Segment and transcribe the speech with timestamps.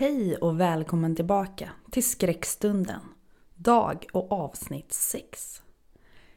[0.00, 3.00] Hej och välkommen tillbaka till Skräckstunden.
[3.54, 5.62] Dag och avsnitt 6.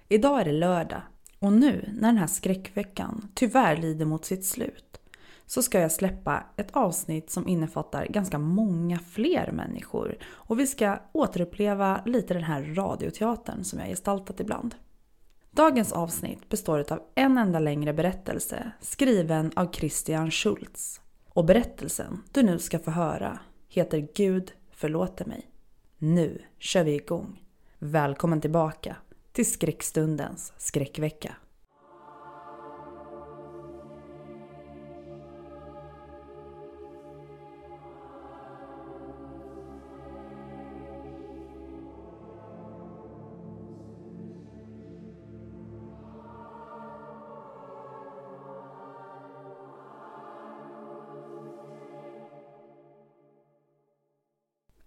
[0.10, 1.02] Idag är det lördag
[1.40, 5.02] och nu när den här skräckveckan tyvärr lider mot sitt slut
[5.46, 11.00] så ska jag släppa ett avsnitt som innefattar ganska många fler människor och vi ska
[11.12, 14.76] återuppleva lite den här radioteatern som jag gestaltat ibland.
[15.52, 21.02] Dagens avsnitt består av en enda längre berättelse skriven av Christian Schultz.
[21.34, 23.40] Och berättelsen du nu ska få höra
[23.72, 25.48] heter Gud förlåter mig.
[25.98, 27.44] Nu kör vi igång.
[27.80, 28.96] Välkommen tillbaka
[29.32, 31.36] till skräckstundens skräckvecka.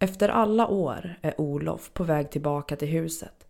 [0.05, 3.47] Efter alla år är Olof på väg tillbaka till huset.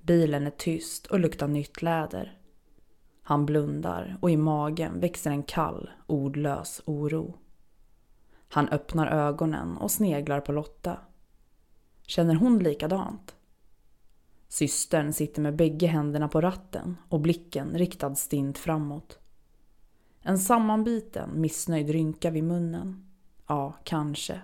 [0.00, 2.38] Bilen är tyst och luktar nytt läder.
[3.22, 7.38] Han blundar och i magen växer en kall, ordlös oro.
[8.48, 10.98] Han öppnar ögonen och sneglar på Lotta.
[12.06, 13.36] Känner hon likadant?
[14.48, 19.18] Systern sitter med bägge händerna på ratten och blicken riktad stint framåt.
[20.22, 23.06] En sammanbiten, missnöjd rynka vid munnen.
[23.46, 24.40] Ja, kanske.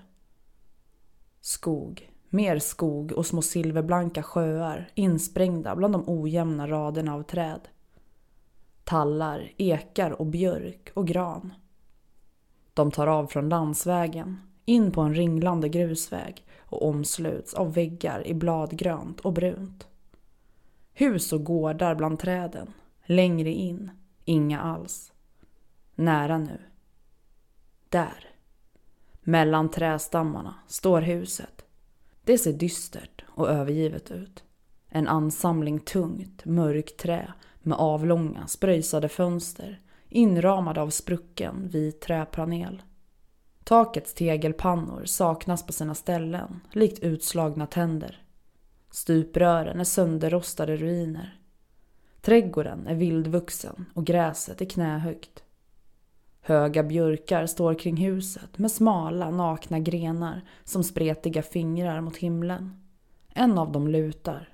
[1.41, 7.69] Skog, mer skog och små silverblanka sjöar insprängda bland de ojämna raderna av träd.
[8.85, 11.53] Tallar, ekar och björk och gran.
[12.75, 18.35] De tar av från landsvägen, in på en ringlande grusväg och omsluts av väggar i
[18.35, 19.87] bladgrönt och brunt.
[20.93, 22.73] Hus och gårdar bland träden.
[23.05, 23.91] Längre in,
[24.25, 25.13] inga alls.
[25.95, 26.61] Nära nu.
[27.89, 28.28] Där.
[29.29, 31.65] Mellan trästammarna står huset.
[32.25, 34.45] Det ser dystert och övergivet ut.
[34.89, 42.83] En ansamling tungt, mörkt trä med avlånga, spröjsade fönster inramade av sprucken vit träpanel.
[43.65, 48.23] Takets tegelpannor saknas på sina ställen, likt utslagna tänder.
[48.91, 51.39] Stuprören är sönderrostade ruiner.
[52.21, 55.43] Trädgården är vildvuxen och gräset är knähögt.
[56.49, 62.81] Höga björkar står kring huset med smala, nakna grenar som spretiga fingrar mot himlen.
[63.29, 64.49] En av dem lutar.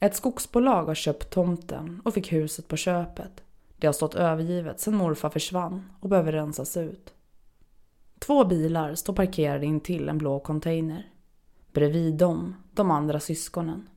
[0.00, 3.42] Ett skogsbolag har köpt tomten och fick huset på köpet.
[3.78, 7.14] Det har stått övergivet sedan morfar försvann och behöver rensas ut.
[8.18, 11.06] Två bilar står parkerade intill en blå container.
[11.72, 13.88] Bredvid dem, de andra syskonen.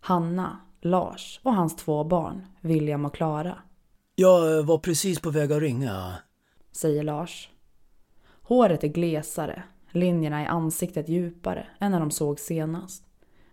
[0.00, 3.58] Hanna, Lars och hans två barn, William och Klara.
[4.14, 6.14] Jag var precis på väg att ringa
[6.72, 7.50] säger Lars.
[8.42, 13.04] Håret är glesare, linjerna i ansiktet djupare än när de såg senast.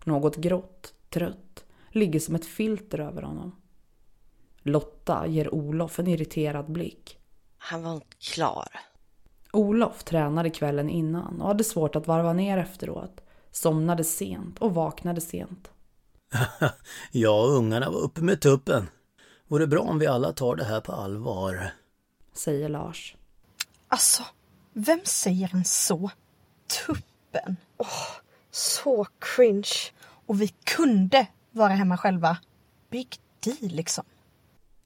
[0.04, 3.56] Något grått, trött, ligger som ett filter över honom.
[4.62, 7.18] Lotta ger Olof en irriterad blick.
[7.58, 8.68] Han var inte klar.
[9.54, 13.22] Olof tränade kvällen innan och hade svårt att varva ner efteråt.
[13.52, 15.72] Somnade sent och vaknade sent.
[17.12, 18.88] ja, ungarna var uppe med tuppen.
[19.48, 21.72] Vore bra om vi alla tar det här på allvar
[22.40, 23.16] säger Lars.
[23.88, 24.24] Alltså,
[24.74, 26.12] vem säger en så?
[26.86, 27.56] Tuppen.
[27.78, 28.08] Oh,
[28.52, 29.92] så cringe.
[30.26, 32.38] Och vi kunde vara hemma själva.
[32.90, 34.04] Big deal liksom.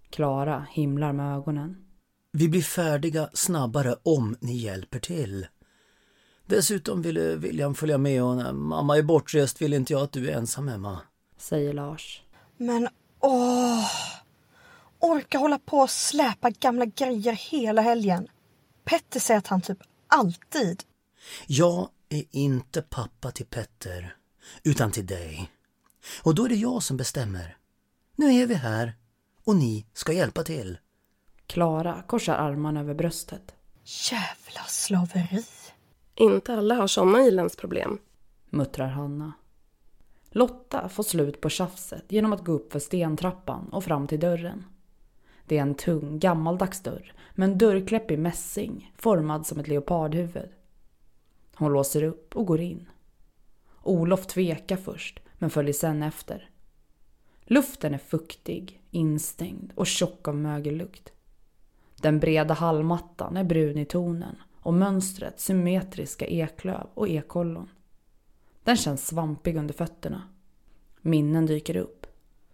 [0.09, 1.77] Klara himlar med ögonen.
[2.31, 5.47] Vi blir färdiga snabbare om ni hjälper till.
[6.45, 10.29] Dessutom ville William följa med och när mamma är bortrest vill inte jag att du
[10.29, 11.01] är ensam hemma.
[11.37, 12.23] Säger Lars.
[12.57, 12.87] Men
[13.19, 14.22] åh!
[15.03, 18.27] Orka hålla på och släpa gamla grejer hela helgen.
[18.83, 19.77] Petter säger att han typ
[20.07, 20.83] alltid...
[21.47, 24.15] Jag är inte pappa till Petter,
[24.63, 25.51] utan till dig.
[26.23, 27.57] Och då är det jag som bestämmer.
[28.15, 28.93] Nu är vi här
[29.43, 30.77] och ni ska hjälpa till.
[31.47, 33.55] Klara korsar armarna över bröstet.
[34.11, 35.45] Jävla slaveri.
[36.15, 37.97] Inte alla har såna ilandsproblem.
[38.49, 39.33] muttrar Hanna.
[40.29, 44.65] Lotta får slut på tjafset genom att gå upp för stentrappan och fram till dörren.
[45.53, 50.49] Det är en tung, gammaldags dörr med en dörrkläpp i mässing formad som ett leopardhuvud.
[51.55, 52.89] Hon låser upp och går in.
[53.83, 56.49] Olof tvekar först, men följer sen efter.
[57.43, 61.11] Luften är fuktig, instängd och tjock av mögellukt.
[61.95, 67.69] Den breda hallmattan är brun i tonen och mönstret symmetriska eklöv och ekollon.
[68.63, 70.21] Den känns svampig under fötterna.
[71.01, 72.05] Minnen dyker upp.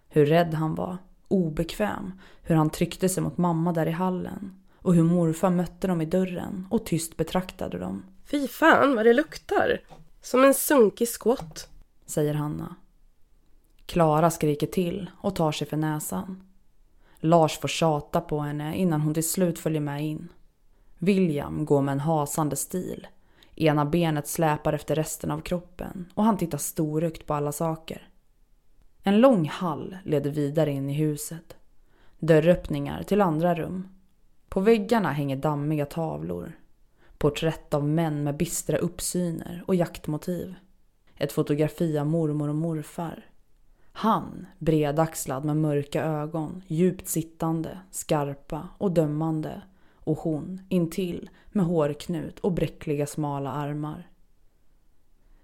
[0.07, 0.97] Hur rädd han var,
[1.29, 2.11] obekväm,
[2.41, 6.05] hur han tryckte sig mot mamma där i hallen och hur morfar mötte dem i
[6.05, 9.81] dörren och tyst betraktade dem, Fy fan vad det luktar!
[10.21, 11.69] Som en sunkig skott.
[12.05, 12.75] säger Hanna.
[13.85, 16.43] Klara skriker till och tar sig för näsan.
[17.19, 20.29] Lars får tjata på henne innan hon till slut följer med in.
[20.97, 23.07] William går med en hasande stil.
[23.55, 28.08] Ena benet släpar efter resten av kroppen och han tittar storögt på alla saker.
[29.03, 31.57] En lång hall leder vidare in i huset.
[32.19, 33.87] Dörröppningar till andra rum.
[34.49, 36.51] På väggarna hänger dammiga tavlor.
[37.17, 40.55] Porträtt av män med bistra uppsyner och jaktmotiv.
[41.15, 43.25] Ett fotografi av mormor och morfar.
[43.91, 49.61] Han, bredaxlad med mörka ögon, djupt sittande, skarpa och dömande.
[49.93, 54.09] Och hon, intill, med hårknut och bräckliga smala armar.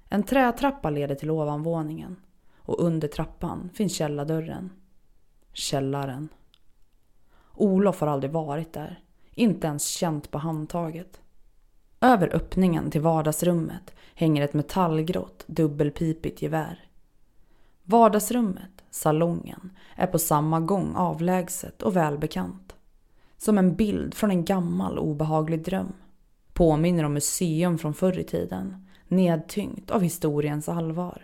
[0.10, 2.16] En trätrappa leder till ovanvåningen
[2.66, 4.70] och under trappan finns källardörren.
[5.54, 6.30] Källaren.
[7.54, 9.00] Olof har aldrig varit där,
[9.32, 11.22] inte ens känt på handtaget.
[12.02, 16.90] Över öppningen till vardagsrummet hänger ett metallgrått dubbelpipigt gevär.
[17.84, 22.76] Vardagsrummet, salongen, är på samma gång avlägset och välbekant.
[23.38, 25.94] Som en bild från en gammal obehaglig dröm.
[26.54, 31.22] Påminner om museum från förr i tiden, nedtyngt av historiens allvar.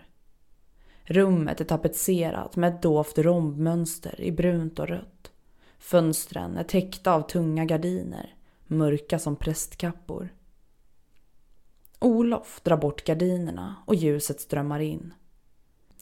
[1.03, 5.31] Rummet är tapetserat med ett dovt rombmönster i brunt och rött.
[5.80, 8.36] Fönstren är täckta av tunga gardiner,
[8.68, 10.30] mörka som prästkappor.
[12.00, 15.13] Olof drar bort gardinerna och ljuset strömmar in.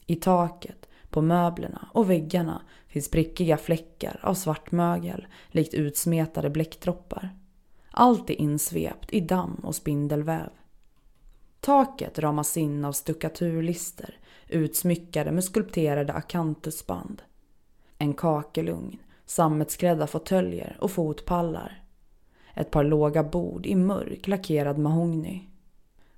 [0.06, 7.36] I taket, på möblerna och väggarna finns prickiga fläckar av svart mögel likt utsmetade bläckdroppar.
[7.90, 10.50] Allt är insvept i damm och spindelväv.
[11.60, 14.19] Taket ramas in av stuckaturlister
[14.50, 17.22] utsmyckade med skulpterade akantusband.
[17.98, 21.82] En kakelugn, sammetsgrädda fåtöljer och fotpallar.
[22.54, 25.40] Ett par låga bord i mörk lackerad mahogny.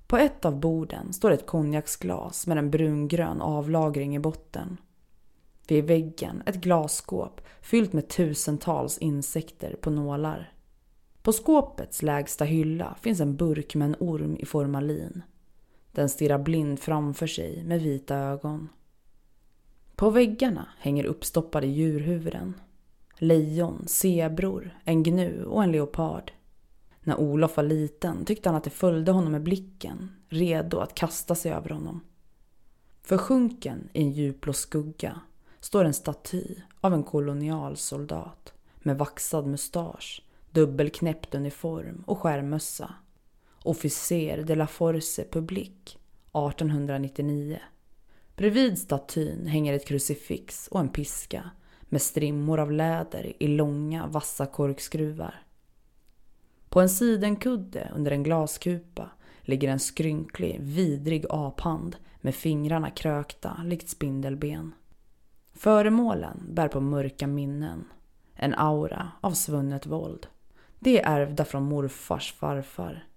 [0.07, 4.77] På ett av borden står ett konjaksglas med en brungrön avlagring i botten.
[5.67, 10.53] Vid väggen ett glasskåp fyllt med tusentals insekter på nålar.
[11.21, 15.23] På skåpets lägsta hylla finns en burk med en orm i formalin.
[15.93, 18.69] Den stirrar blind framför sig med vita ögon.
[19.95, 22.53] På väggarna hänger uppstoppade djurhuvuden.
[23.17, 26.31] Lejon, zebror, en gnu och en leopard.
[27.03, 31.35] När Olof var liten tyckte han att det följde honom med blicken, redo att kasta
[31.35, 32.01] sig över honom.
[33.01, 35.21] Försjunken i en djupblå skugga
[35.59, 42.93] står en staty av en kolonialsoldat med vaxad mustasch, dubbelknäppt uniform och skärmössa.
[43.63, 45.99] Officer de la Force Public,
[46.33, 47.59] 1899.
[48.35, 51.49] Bredvid statyn hänger ett krucifix och en piska
[51.81, 55.43] med strimmor av läder i långa vassa korkskruvar.
[56.69, 59.09] På en sidenkudde under en glaskupa
[59.41, 64.73] ligger en skrynklig, vidrig aphand med fingrarna krökta likt spindelben.
[65.53, 67.85] Föremålen bär på mörka minnen.
[68.35, 70.27] En aura av svunnet våld.
[70.79, 73.07] Det är ärvda från morfars farfar.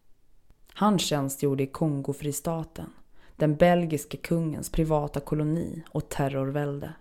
[0.78, 2.90] Han tjänstgjorde i Kongofristaten,
[3.36, 6.92] den belgiske kungens privata koloni och terrorvälde.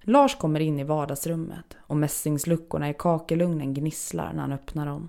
[0.00, 5.08] Lars kommer in i vardagsrummet och mässingsluckorna i kakelugnen gnisslar när han öppnar dem.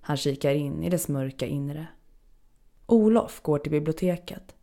[0.00, 1.86] Han kikar in i dess mörka inre.
[2.86, 4.54] Olof går till biblioteket.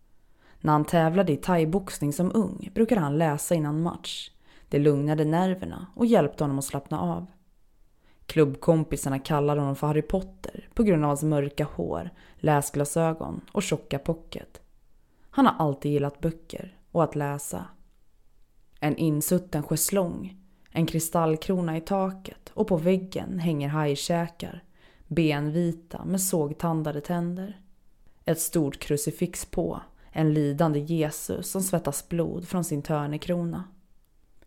[0.60, 4.32] När han tävlade i thaiboxning som ung brukade han läsa innan match.
[4.70, 7.26] Det lugnade nerverna och hjälpte honom att slappna av.
[8.32, 14.00] Klubbkompisarna kallade honom för Harry Potter på grund av hans mörka hår, läsglasögon och tjocka
[14.00, 14.62] pocket.
[15.30, 17.66] Han har alltid gillat böcker och att läsa.
[18.80, 20.38] En insutten schäslong,
[20.70, 24.64] en kristallkrona i taket och på väggen hänger hajkäkar
[25.08, 27.60] Benvita med sågtandade tänder.
[28.26, 33.64] Ett stort krucifix på, en lidande Jesus som svettas blod från sin törnekrona.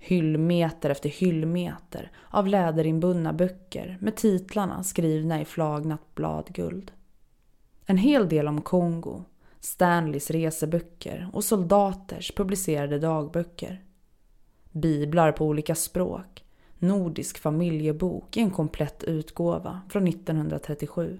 [0.07, 6.93] Hyllmeter efter hyllmeter av läderinbundna böcker med titlarna skrivna i flagnat bladguld.
[7.87, 9.25] En hel del om Kongo,
[9.61, 13.85] Stanleys reseböcker och soldaters publicerade dagböcker.
[14.73, 16.45] Biblar på olika språk,
[16.79, 21.19] Nordisk familjebok i en komplett utgåva från 1937.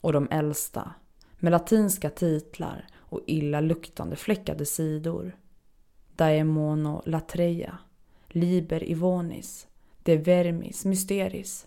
[0.00, 0.94] Och de äldsta,
[1.38, 5.36] med latinska titlar och illaluktande fläckade sidor.
[6.16, 7.78] Daemono Latreia,
[8.30, 9.66] Liber Ivonis,
[10.02, 11.66] De Vermis Mysteris.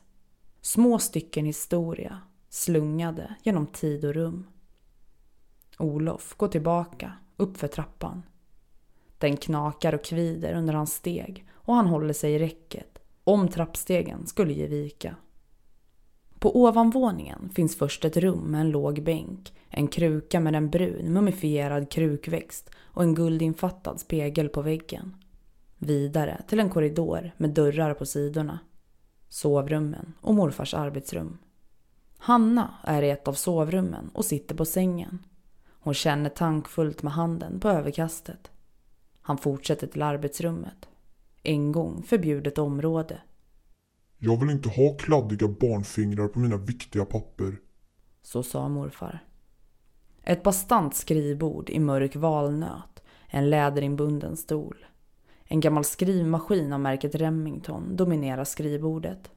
[0.62, 4.48] Små stycken historia, slungade genom tid och rum.
[5.80, 8.24] Olof går tillbaka, uppför trappan.
[9.18, 14.28] Den knakar och kvider under hans steg och han håller sig i räcket om trappstegen
[14.28, 15.16] skulle ge vika.
[16.40, 21.14] På ovanvåningen finns först ett rum med en låg bänk, en kruka med en brun
[21.14, 25.16] mumifierad krukväxt och en guldinfattad spegel på väggen.
[25.84, 28.60] Vidare till en korridor med dörrar på sidorna.
[29.30, 31.38] Sovrummen och morfars arbetsrum.
[32.18, 35.26] Hanna är i ett av sovrummen och sitter på sängen.
[35.80, 38.52] Hon känner tankfullt med handen på överkastet.
[39.22, 40.90] Han fortsätter till arbetsrummet.
[41.44, 43.22] En gång förbjudet område.
[44.18, 47.60] Jag vill inte ha kladdiga barnfingrar på mina viktiga papper.
[48.22, 49.20] Så sa morfar.
[50.24, 53.04] Ett bastant skrivbord i mörk valnöt.
[53.28, 54.86] En läderinbunden stol.
[55.52, 59.32] En gammal skrivmaskin av märket Remington dominerar skrivbordet.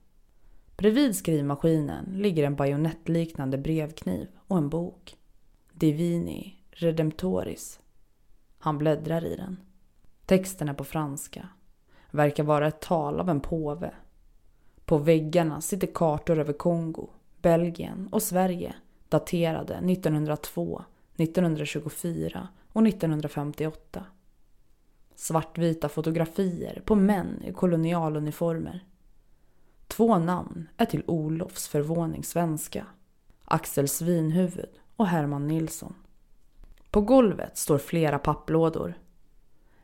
[0.76, 5.16] Bredvid skrivmaskinen ligger en bajonettliknande brevkniv och en bok.
[5.72, 7.80] Divini Redemptoris.
[8.58, 9.56] Han bläddrar i den.
[10.26, 11.48] Texten är på franska.
[12.10, 13.94] Verkar vara ett tal av en påve.
[14.84, 17.08] På väggarna sitter kartor över Kongo,
[17.42, 18.74] Belgien och Sverige
[19.08, 20.84] daterade 1902,
[21.16, 24.04] 1924 och 1958.
[25.14, 28.84] Svartvita fotografier på män i kolonialuniformer.
[29.88, 32.86] Två namn är till Olofs förvåning svenska.
[33.44, 35.94] Axel Svinhuvud och Herman Nilsson.
[36.90, 38.94] På golvet står flera papplådor.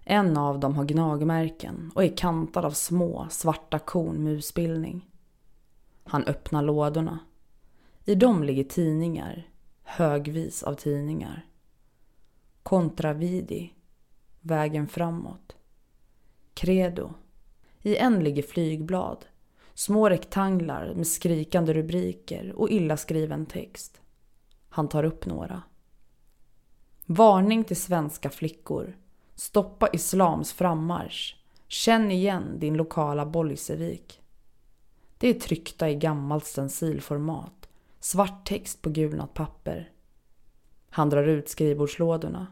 [0.05, 5.01] En av dem har gnagmärken och är kantad av små svarta korn med.
[6.05, 7.19] Han öppnar lådorna.
[8.05, 9.49] I dem ligger tidningar,
[9.83, 11.47] högvis av tidningar.
[12.63, 13.75] Kontravidi.
[14.43, 15.57] Vägen framåt.
[16.55, 17.15] Credo.
[17.83, 19.25] I en ligger flygblad.
[19.75, 24.01] Små rektanglar med skrikande rubriker och illa skriven text.
[24.69, 25.63] Han tar upp några.
[27.07, 28.97] Varning till svenska flickor.
[29.35, 31.37] Stoppa islams frammarsch.
[31.69, 34.21] Känn igen din lokala bolsjevik.
[35.19, 37.69] Det är tryckta i gammalt stencilformat.
[38.01, 39.93] Svart text på gulnat papper.
[40.91, 42.47] Han drar ut skrivbordslådorna.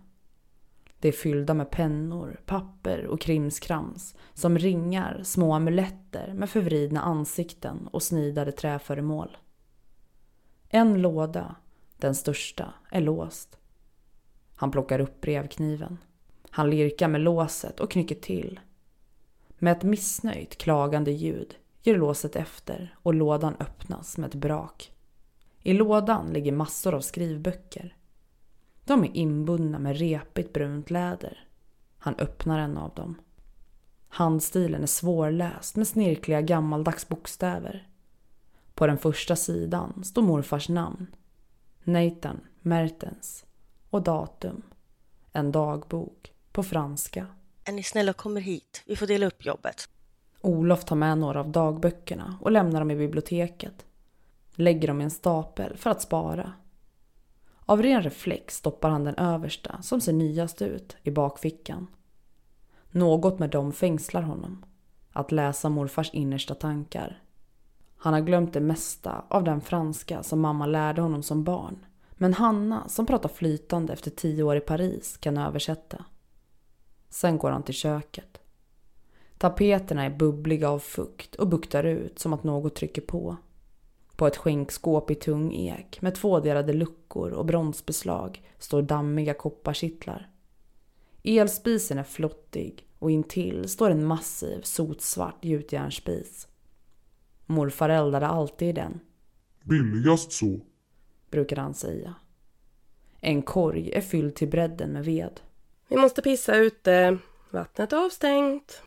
[1.01, 7.89] Det är fyllda med pennor, papper och krimskrams som ringar, små amuletter med förvridna ansikten
[7.93, 9.37] och snidade träföremål.
[10.69, 11.57] En låda,
[11.97, 13.59] den största, är låst.
[14.57, 15.99] Han plockar upp brevkniven.
[16.51, 18.61] Han lirkar med låset och knycker till.
[19.59, 24.93] Med ett missnöjt klagande ljud ger låset efter och lådan öppnas med ett brak.
[25.63, 27.97] I lådan ligger massor av skrivböcker.
[28.89, 31.49] De är inbundna med repigt brunt läder.
[31.99, 33.15] Han öppnar en av dem.
[34.09, 37.89] Handstilen är svårläst med snirkliga gammaldags bokstäver.
[38.75, 41.07] På den första sidan står morfars namn.
[41.85, 43.45] Nathan Mertens.
[43.91, 44.63] Och datum.
[45.33, 46.33] En dagbok.
[46.53, 47.27] På franska.
[47.65, 48.83] Är ni snälla kommer hit?
[48.87, 49.89] Vi får dela upp jobbet.
[50.41, 53.87] Olof tar med några av dagböckerna och lämnar dem i biblioteket.
[54.55, 56.53] Lägger dem i en stapel för att spara.
[57.69, 61.87] Av ren reflex stoppar han den översta, som ser nyast ut, i bakfickan.
[62.91, 64.65] Något med dem fängslar honom.
[65.13, 67.23] Att läsa morfars innersta tankar.
[67.97, 71.87] Han har glömt det mesta av den franska som mamma lärde honom som barn.
[72.13, 76.05] Men Hanna, som pratar flytande efter tio år i Paris, kan översätta.
[77.09, 78.41] Sen går han till köket.
[79.39, 83.37] Tapeterna är bubbliga av fukt och buktar ut som att något trycker på.
[84.19, 90.31] På ett skänkskåp i tung ek med tvådelade luckor och bronsbeslag står dammiga kopparkittlar.
[91.23, 96.49] Elspisen är flottig och intill står en massiv sotsvart gjutjärnsspis.
[97.47, 99.01] Morfar eldade alltid i den.
[99.63, 100.61] Billigast så.
[101.31, 102.15] Brukade han säga.
[103.21, 105.41] En korg är fylld till bredden med ved.
[105.89, 107.19] Vi måste pissa ute.
[107.51, 108.83] Vattnet är avstängt.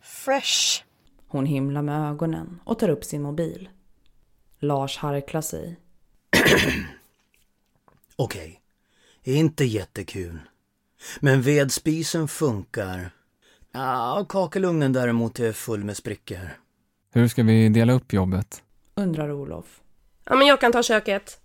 [0.00, 0.84] Fresh.
[1.26, 3.68] Hon himlar med ögonen och tar upp sin mobil.
[4.62, 5.76] Lars harklar sig.
[8.16, 8.60] Okej,
[9.22, 10.38] inte jättekul.
[11.20, 13.10] Men vedspisen funkar.
[13.72, 16.58] Ja, kakelugnen däremot är full med sprickor.
[17.14, 18.62] Hur ska vi dela upp jobbet?
[18.94, 19.80] Undrar Olof.
[20.24, 21.40] Ja, men jag kan ta köket.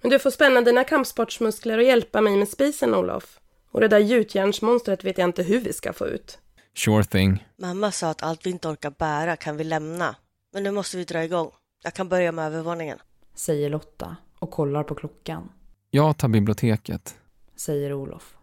[0.00, 3.40] Men du får spänna dina kampsportsmuskler och hjälpa mig med spisen, Olof.
[3.70, 6.38] Och det där gjutjärnsmonstret vet jag inte hur vi ska få ut.
[6.76, 7.46] Sure thing.
[7.58, 10.16] Mamma sa att allt vi inte orkar bära kan vi lämna.
[10.52, 11.50] Men nu måste vi dra igång.
[11.82, 12.98] Jag kan börja med övervåningen.
[13.34, 15.52] Säger Lotta och kollar på klockan.
[15.90, 17.18] Jag tar biblioteket.
[17.56, 18.36] Säger Olof.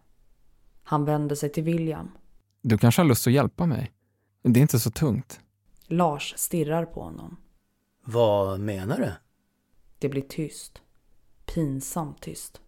[0.82, 2.10] Han vänder sig till William.
[2.62, 3.92] Du kanske har lust att hjälpa mig?
[4.42, 5.40] Det är inte så tungt.
[5.86, 7.36] Lars stirrar på honom.
[8.04, 9.12] Vad menar du?
[9.98, 10.80] Det blir tyst.
[11.46, 12.60] Pinsamt tyst.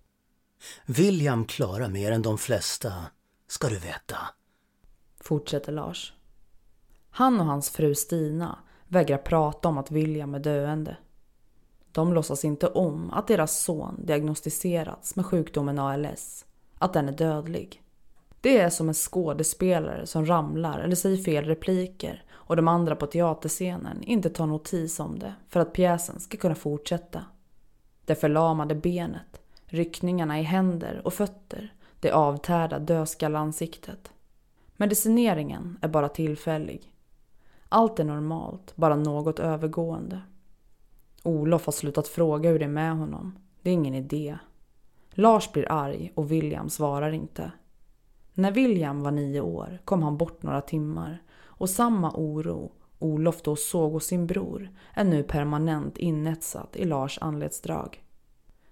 [0.86, 2.92] William klarar mer än de flesta,
[3.46, 4.18] ska du veta.
[5.20, 6.12] Fortsätter Lars.
[7.10, 8.58] Han och hans fru Stina
[8.92, 10.96] vägrar prata om att William är döende.
[11.92, 16.44] De låtsas inte om att deras son diagnostiserats med sjukdomen ALS,
[16.78, 17.82] att den är dödlig.
[18.40, 23.06] Det är som en skådespelare som ramlar eller säger fel repliker och de andra på
[23.06, 27.24] teaterscenen inte tar notis om det för att pjäsen ska kunna fortsätta.
[28.04, 34.12] Det förlamade benet, ryckningarna i händer och fötter, det avtärda dödskallansiktet.
[34.76, 36.91] Medicineringen är bara tillfällig.
[37.72, 40.20] Allt är normalt, bara något övergående.
[41.22, 43.38] Olof har slutat fråga hur det är med honom.
[43.62, 44.38] Det är ingen idé.
[45.10, 47.52] Lars blir arg och William svarar inte.
[48.34, 53.56] När William var nio år kom han bort några timmar och samma oro Olof då
[53.56, 58.04] såg hos sin bror är nu permanent inetsat i Lars anletsdrag.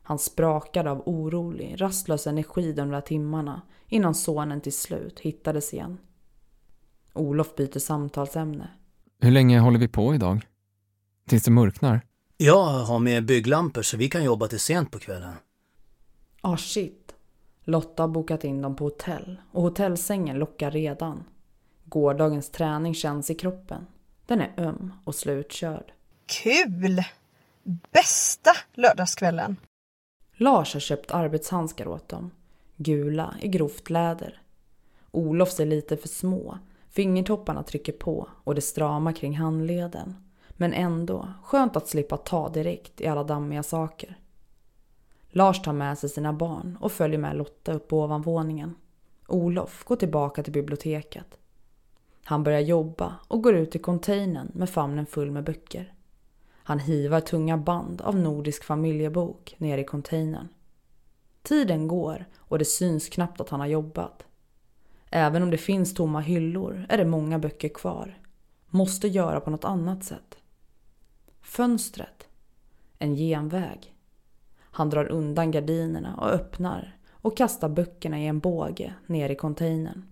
[0.02, 5.98] Han sprakade av orolig, rastlös energi de där timmarna innan sonen till slut hittades igen.
[7.12, 8.68] Olof byter samtalsämne.
[9.22, 10.46] Hur länge håller vi på idag?
[11.28, 12.00] Tills det mörknar?
[12.36, 15.34] Jag har med bygglampor så vi kan jobba till sent på kvällen.
[16.40, 17.14] Ah shit.
[17.64, 21.24] Lotta har bokat in dem på hotell och hotellsängen lockar redan.
[21.84, 23.86] Gårdagens träning känns i kroppen.
[24.26, 25.92] Den är öm och slutkörd.
[26.26, 27.02] Kul!
[27.92, 29.56] Bästa lördagskvällen!
[30.36, 32.30] Lars har köpt arbetshandskar åt dem.
[32.76, 34.42] Gula i grovt läder.
[35.10, 36.58] Olofs är lite för små.
[36.90, 40.14] Fingertopparna trycker på och det stramar kring handleden.
[40.50, 44.18] Men ändå skönt att slippa ta direkt i alla dammiga saker.
[45.28, 48.74] Lars tar med sig sina barn och följer med Lotta upp på ovanvåningen.
[49.28, 51.36] Olof går tillbaka till biblioteket.
[52.24, 55.94] Han börjar jobba och går ut i containern med famnen full med böcker.
[56.62, 60.48] Han hivar tunga band av Nordisk familjebok ner i containern.
[61.42, 64.26] Tiden går och det syns knappt att han har jobbat.
[65.10, 68.18] Även om det finns tomma hyllor är det många böcker kvar.
[68.66, 70.38] Måste göra på något annat sätt.
[71.40, 72.28] Fönstret.
[72.98, 73.94] En genväg.
[74.58, 80.04] Han drar undan gardinerna och öppnar och kastar böckerna i en båge ner i containern.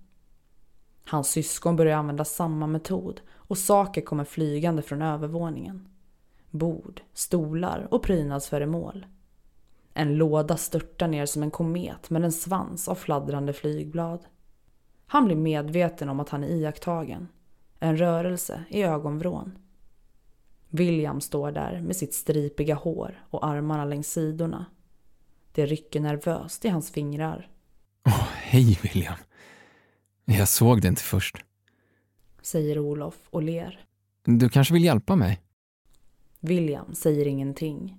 [1.05, 5.89] Hans syskon börjar använda samma metod och saker kommer flygande från övervåningen.
[6.51, 9.07] Bord, stolar och prydnadsföremål.
[9.95, 14.21] En låda störtar ner som en komet med en svans av fladdrande flygblad.
[15.11, 17.29] Han blir medveten om att han är iakttagen.
[17.81, 19.59] En rörelse i ögonvrån.
[20.69, 24.67] William står där med sitt stripiga hår och armarna längs sidorna.
[25.53, 27.51] Det rycker nervöst i hans fingrar.
[28.07, 29.17] Åh, oh, hej William.
[30.25, 31.37] Jag såg det inte först.
[32.43, 33.85] Säger Olof och ler.
[34.25, 35.41] Du kanske vill hjälpa mig?
[36.41, 37.97] William säger ingenting.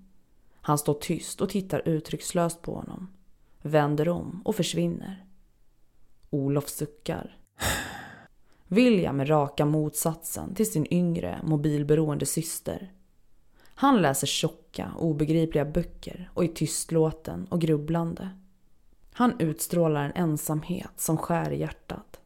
[0.61, 3.07] Han står tyst och tittar uttryckslöst på honom.
[3.61, 5.28] Vänder om och försvinner.
[6.29, 7.37] Olof suckar.
[8.67, 12.93] William är raka motsatsen till sin yngre, mobilberoende syster.
[13.75, 18.29] Han läser tjocka, obegripliga böcker och är tystlåten och grubblande.
[19.13, 22.19] Han utstrålar en ensamhet som skär i hjärtat.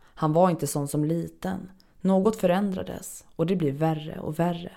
[0.00, 1.70] Han var inte sån som liten.
[2.00, 4.72] Något förändrades och det blir värre och värre.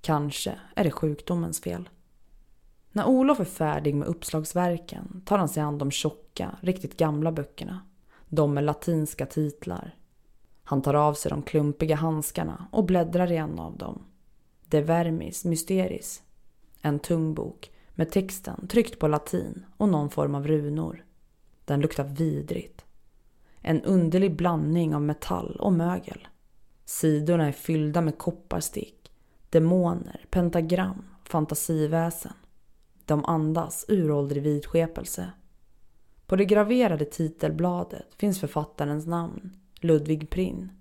[0.00, 1.88] Kanske är det sjukdomens fel.
[2.98, 7.80] När Olof är färdig med uppslagsverken tar han sig an de tjocka, riktigt gamla böckerna.
[8.28, 9.94] De med latinska titlar.
[10.64, 14.04] Han tar av sig de klumpiga handskarna och bläddrar i en av dem.
[14.64, 16.22] De Vermis Mysteris.
[16.82, 21.04] En tung bok med texten tryckt på latin och någon form av runor.
[21.64, 22.84] Den luktar vidrigt.
[23.60, 26.28] En underlig blandning av metall och mögel.
[26.84, 29.12] Sidorna är fyllda med kopparstick,
[29.50, 32.32] demoner, pentagram, fantasiväsen.
[33.08, 35.30] De andas uråldrig vidskepelse.
[36.26, 40.72] På det graverade titelbladet finns författarens namn, Ludvig Prinn,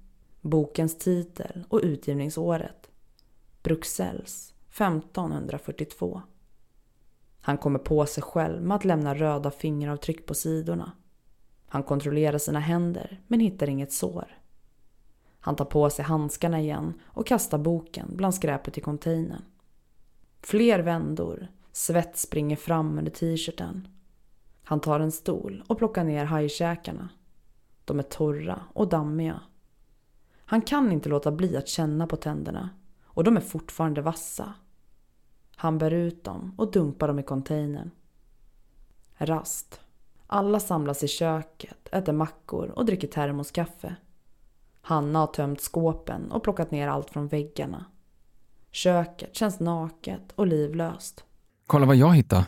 [0.42, 2.90] bokens titel och utgivningsåret.
[3.64, 6.22] Bruxelles, 1542.
[7.42, 10.92] Han kommer på sig själv med att lämna röda fingeravtryck på sidorna.
[11.68, 14.38] Han kontrollerar sina händer men hittar inget sår.
[15.40, 19.42] Han tar på sig handskarna igen och kastar boken bland skräpet i containern.
[20.42, 23.88] Fler vändor, svett springer fram under t-shirten.
[24.64, 27.10] Han tar en stol och plockar ner hajkäkarna.
[27.86, 29.42] De är torra och dammiga.
[30.46, 32.70] Han kan inte låta bli att känna på tänderna
[33.04, 34.54] och de är fortfarande vassa.
[35.56, 37.92] Han bär ut dem och dumpar dem i containern.
[39.18, 39.82] Rast.
[40.28, 43.96] Alla samlas i köket, äter mackor och dricker termoskaffe.
[44.82, 47.86] Hanna har tömt skåpen och plockat ner allt från väggarna.
[48.72, 51.24] Köket känns naket och livlöst.
[51.68, 52.46] Kolla vad jag hittade.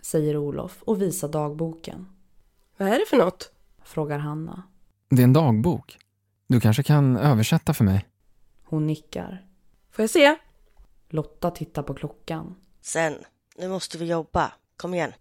[0.00, 2.06] Säger Olof och visar dagboken.
[2.76, 3.52] Vad är det för något?
[3.84, 4.62] Frågar Hanna.
[5.08, 5.98] Det är en dagbok.
[6.46, 8.06] Du kanske kan översätta för mig?
[8.64, 9.46] Hon nickar.
[9.90, 10.36] Får jag se?
[11.08, 12.54] Lotta tittar på klockan.
[12.80, 13.14] Sen,
[13.58, 14.52] nu måste vi jobba.
[14.76, 15.12] Kom igen.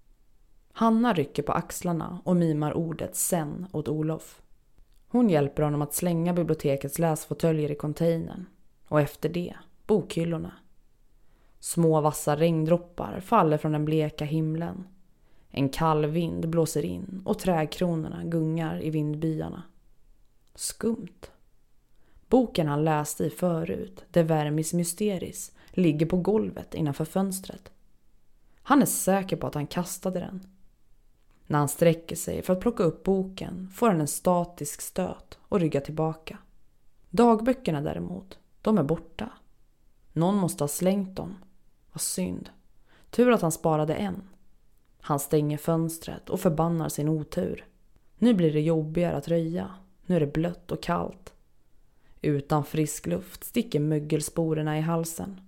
[0.73, 4.41] Hanna rycker på axlarna och mimar ordet sen åt Olof.
[5.07, 8.45] Hon hjälper honom att slänga bibliotekets läsfåtöljer i containern.
[8.87, 9.55] Och efter det,
[9.87, 10.51] bokhyllorna.
[11.65, 14.87] Små vassa regndroppar faller från den bleka himlen.
[15.49, 19.63] En kall vind blåser in och trädkronorna gungar i vindbyarna.
[20.55, 21.31] Skumt.
[22.29, 27.71] Boken han läste i förut, De Vermis Mysteris, ligger på golvet innanför fönstret.
[28.61, 30.47] Han är säker på att han kastade den.
[31.47, 35.59] När han sträcker sig för att plocka upp boken får han en statisk stöt och
[35.59, 36.37] ryggar tillbaka.
[37.09, 39.29] Dagböckerna däremot, de är borta.
[40.13, 41.35] Någon måste ha slängt dem.
[41.95, 42.49] Vad synd.
[43.09, 44.23] Tur att han sparade en.
[45.01, 47.65] Han stänger fönstret och förbannar sin otur.
[48.17, 49.69] Nu blir det jobbigare att röja.
[50.05, 51.33] Nu är det blött och kallt.
[52.21, 55.41] Utan frisk luft sticker mögelsporerna i halsen.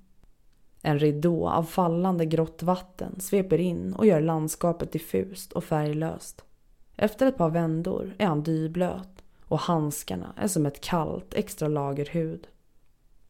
[0.82, 6.44] En ridå av fallande grått vatten sveper in och gör landskapet diffust och färglöst.
[6.96, 12.06] Efter ett par vändor är han dyblöt och handskarna är som ett kallt extra lager
[12.06, 12.48] hud.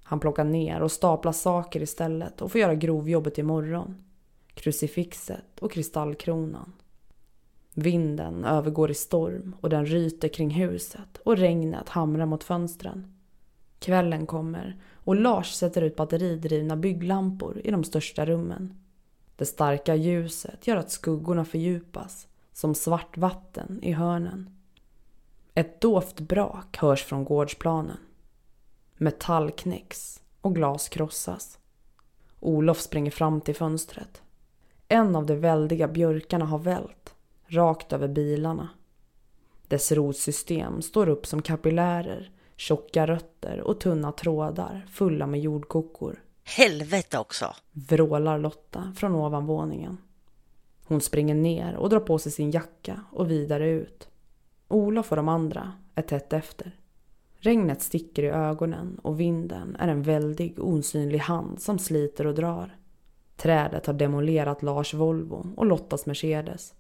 [0.10, 3.96] Han plockar ner och staplar saker istället och får göra grovjobbet imorgon.
[4.54, 6.74] Krucifixet och kristallkronan.
[7.74, 13.17] Vinden övergår i storm och den ryter kring huset och regnet hamrar mot fönstren.
[13.80, 18.74] Kvällen kommer och Lars sätter ut batteridrivna bygglampor i de största rummen.
[19.36, 24.50] Det starka ljuset gör att skuggorna fördjupas som svart vatten i hörnen.
[25.54, 27.98] Ett dovt brak hörs från gårdsplanen.
[28.98, 31.60] Metall knäcks och glas krossas.
[32.40, 34.22] Olof springer fram till fönstret.
[34.88, 37.16] En av de väldiga björkarna har vält,
[37.48, 38.70] rakt över bilarna.
[39.68, 46.24] Dess rotsystem står upp som kapillärer Tjocka rötter och tunna trådar fulla med jordkokor.
[46.44, 47.56] Helvete också!
[47.72, 49.98] Vrålar Lotta från ovanvåningen.
[50.86, 54.08] Hon springer ner och drar på sig sin jacka och vidare ut.
[54.68, 56.76] Olof och de andra är tätt efter.
[57.48, 62.78] Regnet sticker i ögonen och vinden är en väldig osynlig hand som sliter och drar.
[63.36, 66.74] Trädet har demolerat Lars Volvo och Lottas Mercedes.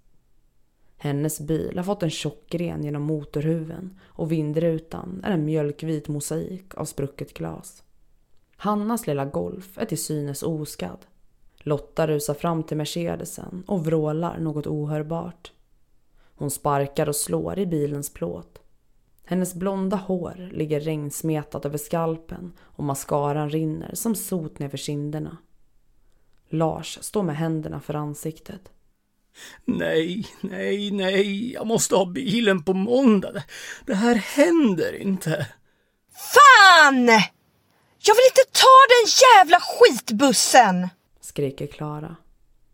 [0.97, 6.75] Hennes bil har fått en tjock gren genom motorhuven och vindrutan är en mjölkvit mosaik
[6.75, 7.83] av sprucket glas.
[8.55, 11.05] Hannas lilla Golf är till synes oskadd.
[11.57, 15.51] Lotta rusar fram till Mercedesen och vrålar något ohörbart.
[16.35, 18.61] Hon sparkar och slår i bilens plåt.
[19.29, 25.37] Hennes blonda hår ligger regnsmetat över skalpen och mascaran rinner som sot nerför kinderna.
[26.49, 28.61] Lars står med händerna för ansiktet.
[29.65, 33.43] Nej, nej, nej, jag måste ha bilen på måndag.
[33.85, 35.47] Det här händer inte.
[36.11, 37.05] Fan!
[37.99, 40.89] Jag vill inte ta den jävla skitbussen!
[41.21, 42.15] Skriker Klara.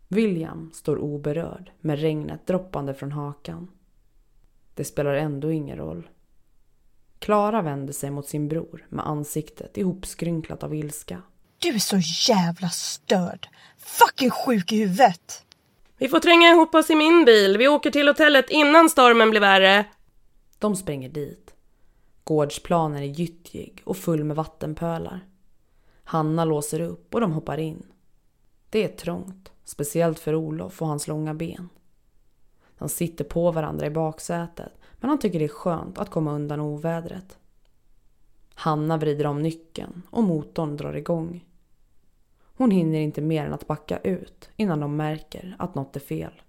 [0.08, 3.70] William står oberörd med regnet droppande från hakan.
[4.74, 6.08] Det spelar ändå ingen roll.
[7.18, 11.22] Klara vänder sig mot sin bror med ansiktet ihopskrynklat av ilska.
[11.58, 11.96] Du är så
[12.32, 13.48] jävla störd.
[13.78, 15.44] Fucking sjuk i huvudet.
[15.98, 17.58] Vi får tränga ihop oss i min bil.
[17.58, 19.84] Vi åker till hotellet innan stormen blir värre.
[20.58, 21.54] De springer dit.
[22.24, 25.20] Gårdsplanen är gyttjig och full med vattenpölar.
[26.04, 27.86] Hanna låser upp och de hoppar in.
[28.70, 31.68] Det är trångt, speciellt för Olof och hans långa ben.
[32.78, 34.72] De sitter på varandra i baksätet
[35.04, 37.38] men han tycker det är skönt att komma undan ovädret.
[38.54, 41.44] Hanna vrider om nyckeln och motorn drar igång.
[42.56, 46.42] Hon hinner inte mer än att backa ut innan de märker att något är fel.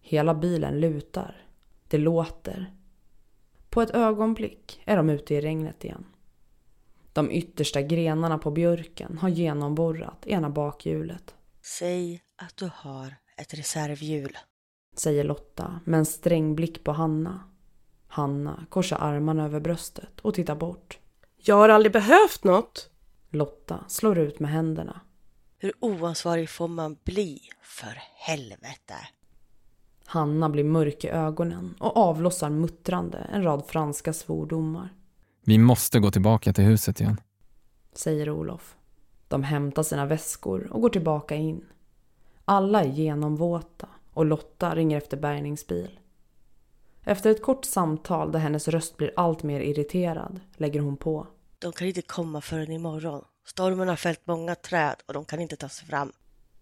[0.00, 1.46] Hela bilen lutar.
[1.88, 2.74] Det låter.
[3.70, 6.04] På ett ögonblick är de ute i regnet igen.
[7.12, 11.34] De yttersta grenarna på björken har genomborrat ena bakhjulet.
[11.78, 14.38] Säg att du har ett reservhjul.
[14.96, 17.51] Säger Lotta med en sträng blick på Hanna.
[18.14, 20.98] Hanna korsar armarna över bröstet och tittar bort.
[21.36, 22.90] Jag har aldrig behövt något.
[23.30, 25.00] Lotta slår ut med händerna.
[25.58, 28.94] Hur oansvarig får man bli, för helvete?
[30.04, 34.94] Hanna blir mörk i ögonen och avlossar muttrande en rad franska svordomar.
[35.44, 37.20] Vi måste gå tillbaka till huset igen.
[37.92, 38.76] Säger Olof.
[39.28, 41.64] De hämtar sina väskor och går tillbaka in.
[42.44, 45.98] Alla är genomvåta och Lotta ringer efter bärgningsbil.
[47.04, 51.26] Efter ett kort samtal där hennes röst blir allt mer irriterad lägger hon på.
[51.58, 53.24] De kan inte komma förrän imorgon.
[53.46, 56.12] Stormen har fällt många träd och de kan inte ta sig fram.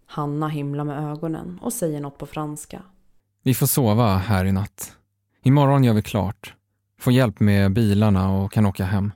[0.07, 2.83] Hanna himlar med ögonen och säger något på franska.
[3.43, 4.97] Vi får sova här i natt.
[5.43, 6.55] Imorgon gör vi klart.
[6.99, 9.13] Får hjälp med bilarna och kan åka hem.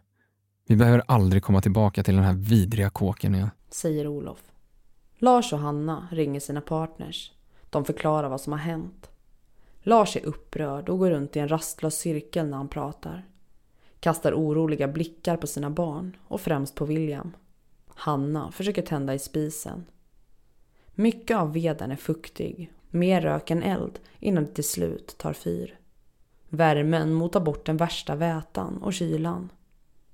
[0.66, 3.50] Vi behöver aldrig komma tillbaka till den här vidriga kåken igen.
[3.70, 4.38] Säger Olof.
[5.18, 7.32] Lars och Hanna ringer sina partners.
[7.70, 9.10] De förklarar vad som har hänt.
[9.87, 13.27] Lars är upprörd och går runt i en rastlös cirkel när han pratar.
[14.01, 17.37] Kastar oroliga blickar på sina barn och främst på William.
[17.88, 19.85] Hanna försöker tända i spisen.
[20.94, 25.79] Mycket av veden är fuktig, mer rök än eld innan det till slut tar fyr.
[26.49, 29.53] Värmen motar bort den värsta vätan och kylan.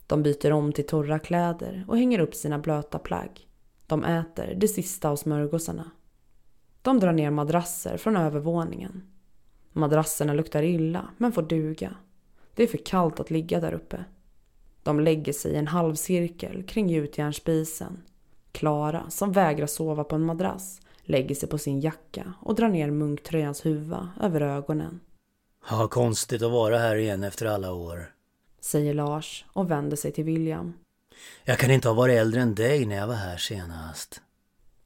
[0.07, 3.49] De byter om till torra kläder och hänger upp sina blöta plagg.
[3.87, 5.91] De äter det sista av smörgåsarna.
[6.83, 9.03] De drar ner madrasser från övervåningen.
[9.73, 11.97] Madrasserna luktar illa, men får duga.
[12.55, 14.05] Det är för kallt att ligga där uppe.
[14.83, 18.03] De lägger sig i en halvcirkel kring gjutjärnsspisen.
[18.53, 22.91] Klara, som vägrar sova på en madrass, lägger sig på sin jacka och drar ner
[22.91, 25.01] munktröjans huva över ögonen.
[25.71, 28.15] Ja, konstigt att vara här igen efter alla år.
[28.61, 30.73] Säger Lars och vänder sig till William.
[31.45, 34.23] Jag kan inte ha varit äldre än dig när jag var här senast.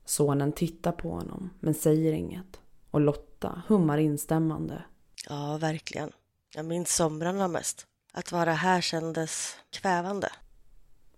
[0.05, 2.61] Sonen tittar på honom men säger inget.
[2.95, 4.83] Och Lotta hummar instämmande.
[5.29, 6.11] Ja, verkligen.
[6.55, 7.87] Jag minns somrarna mest.
[8.13, 10.29] Att vara här kändes kvävande.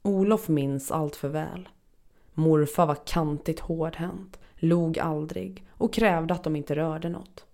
[0.03, 1.69] Olof minns allt för väl.
[2.35, 7.45] Morfar var kantigt hårdhänt, log aldrig och krävde att de inte rörde något.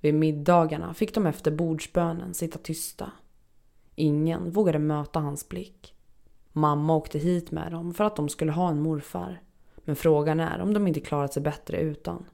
[0.00, 3.12] Vid middagarna fick de efter bordsbönen sitta tysta.
[3.94, 5.94] Ingen vågade möta hans blick.
[6.52, 9.42] Mamma åkte hit med dem för att de skulle ha en morfar.
[9.76, 12.24] Men frågan är om de inte klarat sig bättre utan.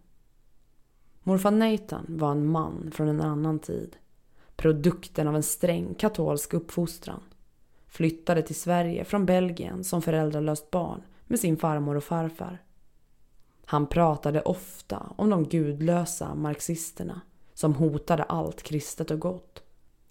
[1.28, 3.96] Morfar Nathan var en man från en annan tid.
[4.56, 7.20] Produkten av en sträng katolsk uppfostran.
[7.86, 12.62] Flyttade till Sverige från Belgien som föräldralöst barn med sin farmor och farfar.
[13.64, 17.20] Han pratade ofta om de gudlösa marxisterna
[17.54, 19.62] som hotade allt kristet och gott.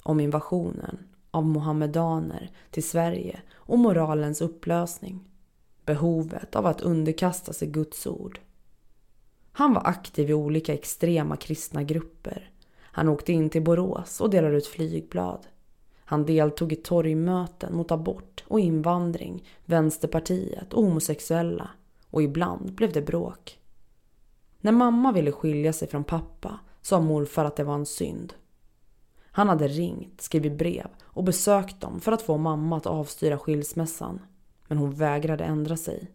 [0.03, 0.97] Om invasionen
[1.32, 5.27] av mohammedaner till Sverige och moralens upplösning.
[5.86, 8.39] Behovet av att underkasta sig Guds ord.
[9.58, 12.52] Han var aktiv i olika extrema kristna grupper.
[12.80, 15.48] Han åkte in till Borås och delade ut flygblad.
[16.06, 21.70] Han deltog i torgmöten mot abort och invandring, Vänsterpartiet och homosexuella.
[22.10, 23.60] Och ibland blev det bråk.
[24.60, 28.34] När mamma ville skilja sig från pappa sa morfar att det var en synd.
[29.32, 34.20] Han hade ringt, skrivit brev och besökt dem för att få mamma att avstyra skilsmässan.
[34.67, 36.12] Men hon vägrade ändra sig.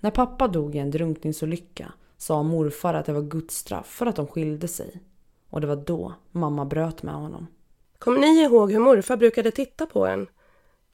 [0.00, 4.16] När pappa dog i en drunkningsolycka sa morfar att det var Guds straff för att
[4.16, 5.00] de skilde sig.
[5.50, 7.46] Och det var då mamma bröt med honom.
[7.98, 10.26] Kommer ni ihåg hur morfar brukade titta på en?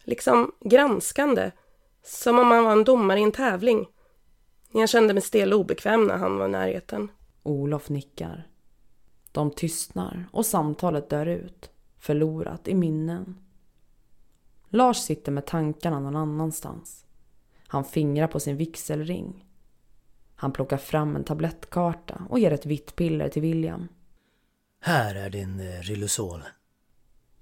[0.04, 1.50] Liksom granskande.
[2.02, 3.86] Som om han var en domare i en tävling.
[4.72, 7.10] Jag kände mig stel och obekväm när han var i närheten.
[7.42, 8.48] Olof nickar.
[9.32, 11.70] De tystnar och samtalet dör ut.
[11.98, 13.38] Förlorat i minnen.
[14.68, 17.06] Lars sitter med tankarna någon annanstans.
[17.66, 19.44] Han fingrar på sin vigselring.
[20.40, 23.88] Han plockar fram en tablettkarta och ger ett vitt piller till William.
[24.80, 26.42] Här är din eh, Riluzol.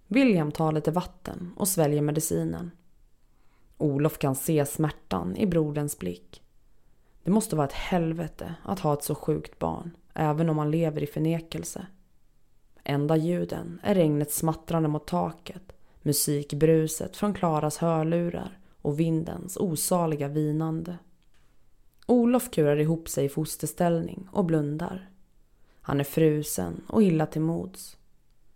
[0.06, 2.70] William tar lite vatten och sväljer medicinen.
[3.78, 6.42] Olof kan se smärtan i broderns blick.
[7.24, 11.02] Det måste vara ett helvete att ha ett så sjukt barn, även om man lever
[11.02, 11.87] i förnekelse.
[12.85, 20.98] Enda ljuden är regnets smattrande mot taket, musikbruset från Klaras hörlurar och vindens osaliga vinande.
[22.06, 25.10] Olof kurar ihop sig i fosterställning och blundar.
[25.80, 27.96] Han är frusen och illa till mods.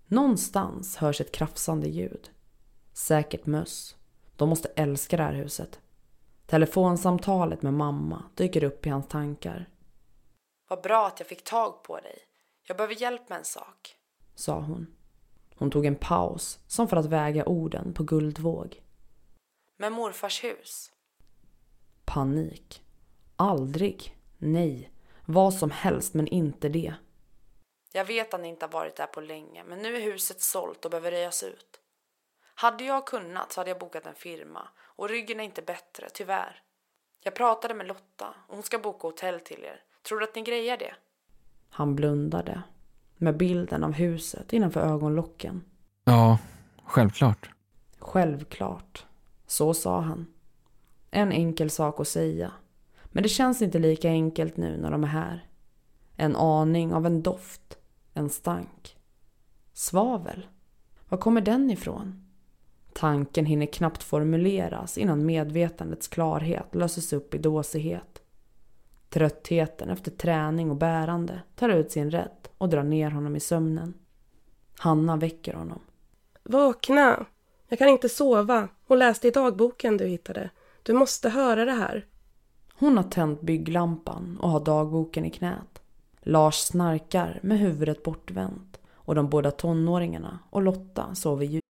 [0.06, 2.30] Någonstans hörs ett krafsande ljud.
[2.92, 3.96] Säkert möss.
[4.36, 5.80] De måste älska det här huset.
[6.46, 9.68] Telefonsamtalet med mamma dyker upp i hans tankar.
[10.68, 12.18] Vad bra att jag fick tag på dig.
[12.68, 13.96] Jag behöver hjälp med en sak,
[14.34, 14.86] sa hon.
[15.54, 18.82] Hon tog en paus, som för att väga orden på guldvåg.
[19.76, 20.90] Med morfars hus.
[22.04, 22.79] Panik.
[23.40, 24.16] Aldrig.
[24.38, 24.92] Nej.
[25.24, 26.94] Vad som helst men inte det.
[27.92, 30.84] Jag vet att ni inte har varit där på länge men nu är huset sålt
[30.84, 31.80] och behöver röjas ut.
[32.54, 36.62] Hade jag kunnat så hade jag bokat en firma och ryggen är inte bättre, tyvärr.
[37.20, 39.82] Jag pratade med Lotta och hon ska boka hotell till er.
[40.02, 40.94] Tror du att ni grejar det?
[41.70, 42.62] Han blundade
[43.16, 45.64] med bilden av huset innanför ögonlocken.
[46.04, 46.38] Ja,
[46.84, 47.50] självklart.
[47.98, 49.06] Självklart.
[49.46, 50.26] Så sa han.
[51.10, 52.52] En enkel sak att säga.
[53.10, 55.44] Men det känns inte lika enkelt nu när de är här.
[56.16, 57.78] En aning av en doft.
[58.14, 58.96] En stank.
[59.72, 60.46] Svavel.
[61.08, 62.26] Var kommer den ifrån?
[62.92, 68.22] Tanken hinner knappt formuleras innan medvetandets klarhet löses upp i dåsighet.
[69.08, 73.94] Tröttheten efter träning och bärande tar ut sin rätt och drar ner honom i sömnen.
[74.78, 75.80] Hanna väcker honom.
[76.42, 77.26] Vakna!
[77.68, 80.50] Jag kan inte sova och läste i dagboken du hittade.
[80.82, 82.06] Du måste höra det här.
[82.80, 85.82] Hon har tänt bygglampan och har dagboken i knät.
[86.22, 91.69] Lars snarkar med huvudet bortvänt och de båda tonåringarna och Lotta sover djupt.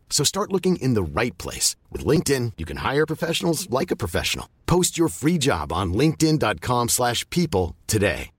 [0.11, 1.75] So start looking in the right place.
[1.91, 4.45] With LinkedIn, you can hire professionals like a professional.
[4.65, 8.29] Post your free job on linkedin.com slash people today.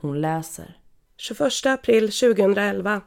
[0.00, 0.78] Hon läser.
[1.16, 3.00] 21 april 2011.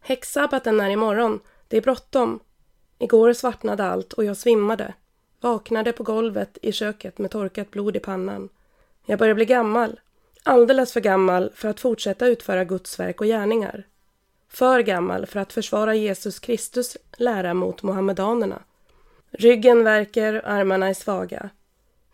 [0.00, 1.40] Häxsabbaten är imorgon.
[1.68, 2.40] Det är bråttom.
[2.98, 4.94] Igår svartnade allt och jag svimmade.
[5.40, 8.48] Vaknade på golvet i köket med torkat blod i pannan.
[9.06, 10.00] Jag börjar bli gammal.
[10.42, 13.86] Alldeles för gammal för att fortsätta utföra Guds verk och gärningar.
[14.56, 18.62] För gammal för att försvara Jesus Kristus lära mot mohammedanerna.
[19.30, 21.50] Ryggen värker, armarna är svaga.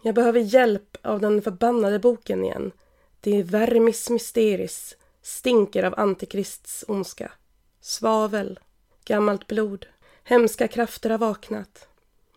[0.02, 2.72] Jag behöver hjälp av den förbannade boken igen.
[3.20, 7.33] Det är vermis mysteris, stinker av antikrists ondska.
[7.81, 8.61] Svavel,
[9.05, 9.87] gammalt blod,
[10.24, 11.88] hemska krafter har vaknat.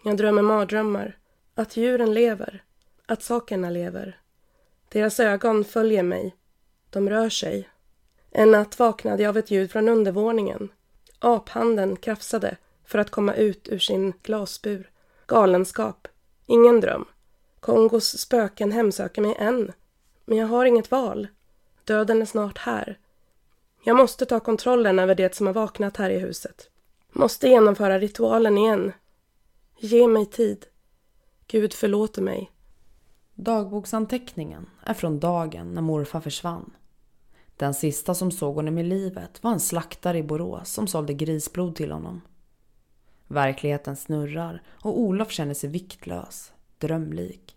[0.04, 1.18] Jag drömmer mardrömmar,
[1.56, 2.64] att djuren lever,
[3.06, 4.20] att sakerna lever.
[4.90, 6.36] Deras ögon följer mig.
[6.90, 7.70] De rör sig.
[8.38, 10.70] En natt vaknade jag av ett ljud från undervåningen.
[11.20, 14.90] Aphanden krafsade för att komma ut ur sin glasbur.
[15.26, 16.08] Galenskap.
[16.46, 17.06] Ingen dröm.
[17.60, 19.72] Kongos spöken hemsöker mig än.
[20.26, 21.28] Men jag har inget val.
[21.84, 23.00] Döden är snart här.
[23.84, 26.70] Jag måste ta kontrollen över det som har vaknat här i huset.
[27.12, 28.92] Måste genomföra ritualen igen.
[29.78, 30.66] Ge mig tid.
[31.48, 32.52] Gud förlåter mig.
[33.36, 36.72] Dagboksanteckningen är från dagen när morfar försvann.
[37.58, 41.76] Den sista som såg honom i livet var en slaktare i Borås som sålde grisblod
[41.76, 42.22] till honom.
[43.28, 47.56] Verkligheten snurrar och Olof känner sig viktlös, drömlik.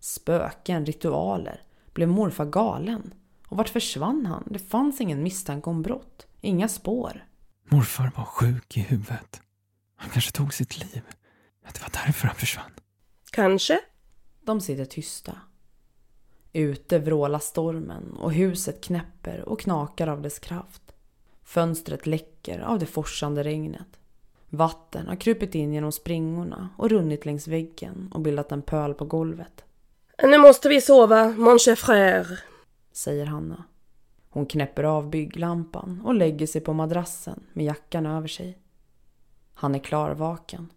[0.00, 1.62] Spöken, ritualer.
[1.92, 3.14] Blev morfar galen?
[3.48, 4.44] Och vart försvann han?
[4.50, 6.26] Det fanns ingen misstanke om brott.
[6.40, 7.26] Inga spår.
[7.68, 9.40] Morfar var sjuk i huvudet.
[9.96, 11.02] Han kanske tog sitt liv.
[11.64, 12.70] Att det var därför han försvann.
[13.30, 13.80] Kanske.
[14.40, 15.32] De sitter tysta.
[16.52, 20.82] Ute vrålar stormen och huset knäpper och knakar av dess kraft.
[21.42, 24.00] Fönstret läcker av det forsande regnet.
[24.48, 29.04] Vatten har krupit in genom springorna och runnit längs väggen och bildat en pöl på
[29.04, 29.64] golvet.
[30.22, 32.38] Nu måste vi sova, mon cher frère,
[32.92, 33.64] säger Hanna.
[34.30, 38.58] Hon knäpper av bygglampan och lägger sig på madrassen med jackan över sig.
[39.54, 40.72] Han är klarvaken.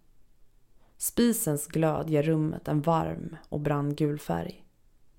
[0.98, 4.65] Spisens glöd ger rummet en varm och brandgul färg.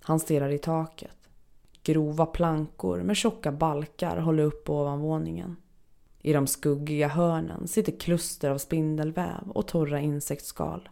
[0.06, 1.28] Han stirrar i taket.
[1.82, 5.56] Grova plankor med tjocka balkar håller upp ovanvåningen.
[6.22, 10.88] I de skuggiga hörnen sitter kluster av spindelväv och torra insektsskal.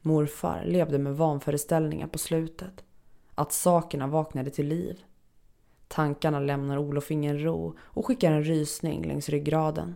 [0.00, 2.84] Morfar levde med vanföreställningar på slutet.
[3.34, 5.04] Att sakerna vaknade till liv.
[5.88, 9.94] Tankarna lämnar Olof ingen ro och skickar en rysning längs ryggraden.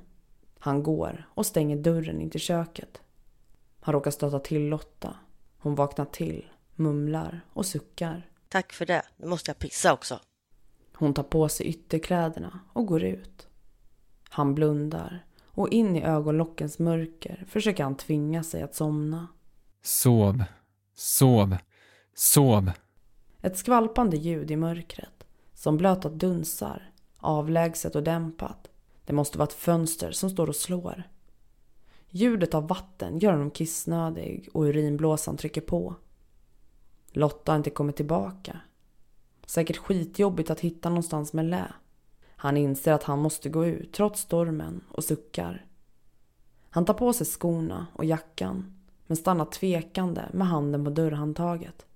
[0.59, 3.01] Han går och stänger dörren in till köket.
[3.81, 5.14] Han råkar stöta till Lotta.
[5.59, 6.45] Hon vaknar till,
[6.81, 8.31] mumlar och suckar.
[8.49, 9.03] Tack för det.
[9.16, 10.20] Nu måste jag pissa också.
[10.95, 13.49] Hon tar på sig ytterkläderna och går ut.
[14.28, 19.28] Han blundar och in i ögonlockens mörker försöker han tvinga sig att somna.
[19.83, 20.45] Sov,
[20.95, 21.57] sov,
[22.14, 22.70] sov.
[23.43, 28.70] Ett skvalpande ljud i mörkret, som blöta dunsar, avlägset och dämpat.
[29.05, 31.03] Det måste vara ett fönster som står och slår.
[32.09, 35.95] Ljudet av vatten gör honom kissnödig och urinblåsan trycker på.
[37.11, 38.61] Lotta har inte kommit tillbaka.
[39.47, 41.73] Säkert skitjobbigt att hitta någonstans med lä.
[42.37, 45.67] Han inser att han måste gå ut trots stormen och suckar.
[46.71, 48.75] Han tar på sig skorna och jackan
[49.07, 51.87] men stannar tvekande med handen på dörrhandtaget.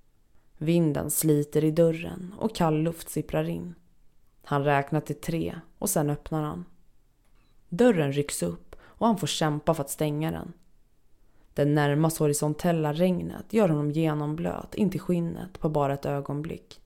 [0.59, 3.75] Vinden sliter i dörren och kall luft sipprar in.
[4.45, 6.65] Han räknar till tre och sen öppnar han.
[7.69, 10.53] Dörren rycks upp och han får kämpa för att stänga den.
[11.55, 16.81] Det närmast horisontella regnet gör honom genomblöt in till skinnet på bara ett ögonblick.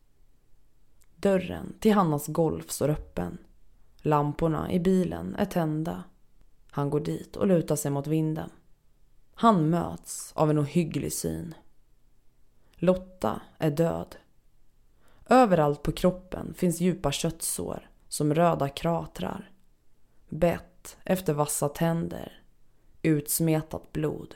[1.16, 3.38] Dörren till Hannas golf står öppen.
[3.96, 6.04] Lamporna i bilen är tända.
[6.70, 8.50] Han går dit och lutar sig mot vinden.
[9.34, 11.54] Han möts av en ohygglig syn.
[12.74, 14.16] Lotta är död.
[15.28, 19.50] Överallt på kroppen finns djupa köttsår som röda kratrar.
[20.28, 22.42] Bett efter vassa tänder.
[23.02, 24.34] Utsmetat blod.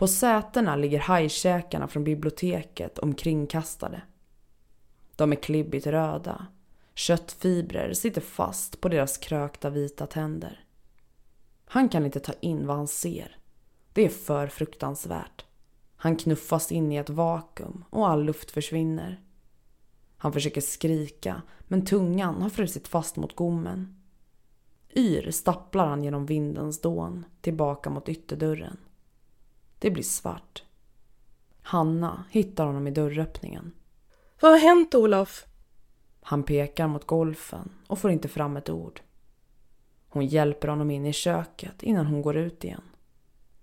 [0.00, 4.02] På sätena ligger hajkäkarna från biblioteket omkringkastade.
[5.16, 6.46] De är klibbigt röda.
[6.94, 10.64] Köttfibrer sitter fast på deras krökta vita tänder.
[11.64, 13.36] Han kan inte ta in vad han ser.
[13.92, 15.44] Det är för fruktansvärt.
[15.96, 19.20] Han knuffas in i ett vakuum och all luft försvinner.
[20.16, 24.00] Han försöker skrika men tungan har frusit fast mot gommen.
[24.96, 28.76] Yr stapplar han genom vindens dån tillbaka mot ytterdörren.
[29.80, 30.62] Det blir svart.
[31.62, 33.72] Hanna hittar honom i dörröppningen.
[34.40, 35.46] Vad har hänt Olof?
[36.22, 39.00] Han pekar mot golfen och får inte fram ett ord.
[40.08, 42.82] Hon hjälper honom in i köket innan hon går ut igen.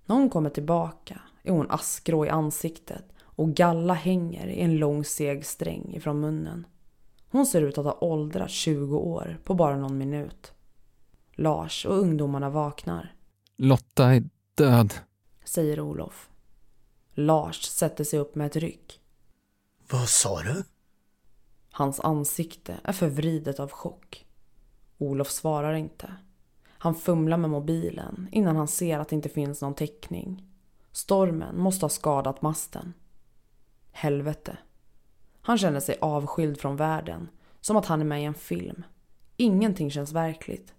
[0.05, 5.03] När hon kommer tillbaka är hon askgrå i ansiktet och galla hänger i en lång
[5.03, 6.68] seg sträng ifrån munnen.
[7.30, 10.53] Hon ser ut att ha åldrats 20 år på bara någon minut.
[11.32, 13.15] Lars och ungdomarna vaknar.
[13.55, 14.24] Lotta är
[14.55, 14.93] död,
[15.47, 16.29] säger Olof.
[17.13, 19.01] Lars sätter sig upp med ett ryck.
[19.91, 20.63] Vad sa du?
[21.71, 24.25] Hans ansikte är förvridet av chock.
[24.97, 26.15] Olof svarar inte.
[26.67, 30.43] Han fumlar med mobilen innan han ser att det inte finns någon täckning.
[30.91, 32.93] Stormen måste ha skadat masten.
[33.91, 34.57] Helvete.
[35.41, 37.29] Han känner sig avskild från världen,
[37.61, 38.83] som att han är med i en film.
[39.37, 40.73] Ingenting känns verkligt.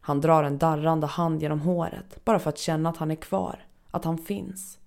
[0.00, 3.64] Han drar en darrande hand genom håret bara för att känna att han är kvar,
[3.90, 4.78] att han finns.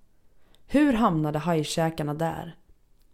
[0.67, 2.55] Hur hamnade hajkäkarna där?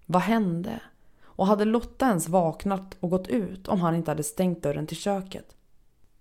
[0.05, 0.81] Vad hände?
[1.21, 4.97] Och hade Lotta ens vaknat och gått ut om han inte hade stängt dörren till
[4.97, 5.55] köket?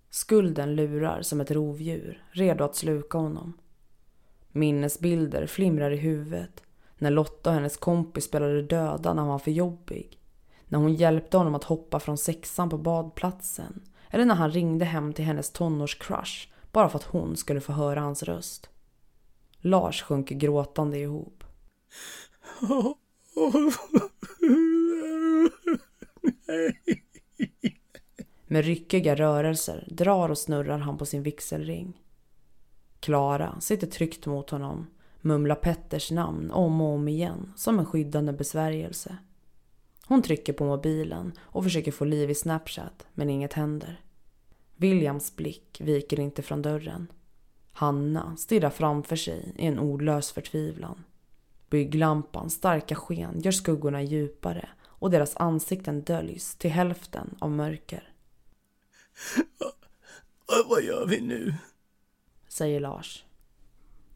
[0.09, 3.53] Skulden lurar som ett rovdjur, redo att sluka honom.
[4.51, 6.63] Minnesbilder flimrar i huvudet.
[6.97, 10.19] När Lotta och hennes kompis spelade döda när han var för jobbig.
[10.67, 13.81] När hon hjälpte honom att hoppa från sexan på badplatsen.
[14.09, 17.99] Eller när han ringde hem till hennes tonårscrush bara för att hon skulle få höra
[17.99, 18.69] hans röst.
[19.61, 21.43] Lars sjunker gråtande ihop.
[28.47, 32.01] Med ryckiga rörelser drar och snurrar han på sin vigselring.
[32.99, 34.87] Klara sitter tryckt mot honom,
[35.21, 39.17] mumlar Petters namn om och om igen som en skyddande besvärjelse.
[40.05, 44.01] Hon trycker på mobilen och försöker få liv i Snapchat men inget händer.
[44.75, 47.07] Williams blick viker inte från dörren.
[47.79, 51.03] Hanna stirrar framför sig i en ordlös förtvivlan.
[51.69, 58.13] Bygglampans starka sken gör skuggorna djupare och deras ansikten döljs till hälften av mörker.
[60.69, 61.53] Vad gör vi nu?
[62.47, 63.25] Säger Lars.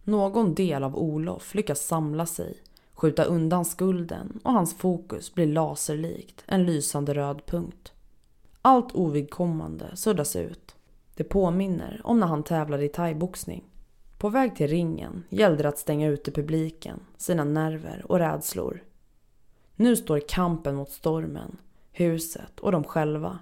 [0.03, 2.57] Någon del av Olof lyckas samla sig,
[2.93, 7.93] skjuta undan skulden och hans fokus blir laserlikt en lysande röd punkt.
[8.61, 10.72] Allt ovidkommande suddas ut.
[11.15, 13.63] Det påminner om när han tävlade i thaiboxning.
[14.17, 18.83] På väg till ringen gällde det att stänga ute publiken, sina nerver och rädslor.
[19.75, 21.57] Nu står kampen mot stormen,
[21.91, 23.39] huset och de själva.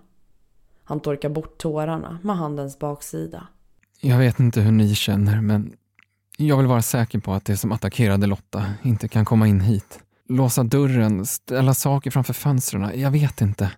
[0.84, 3.47] Han torkar bort tårarna med handens baksida.
[4.01, 5.74] Jag vet inte hur ni känner, men
[6.38, 9.99] jag vill vara säker på att det som attackerade Lotta inte kan komma in hit.
[10.28, 12.99] Låsa dörren, ställa saker framför fönstren.
[13.01, 13.72] Jag vet inte.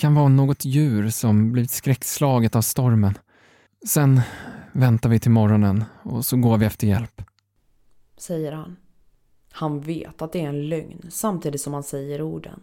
[0.00, 3.18] Kan vara något djur som blivit skräckslaget av stormen.
[3.86, 4.20] Sen
[4.72, 7.22] väntar vi till morgonen och så går vi efter hjälp.
[8.16, 8.76] Säger han.
[9.50, 12.60] Han vet att det är en lögn samtidigt som han säger orden.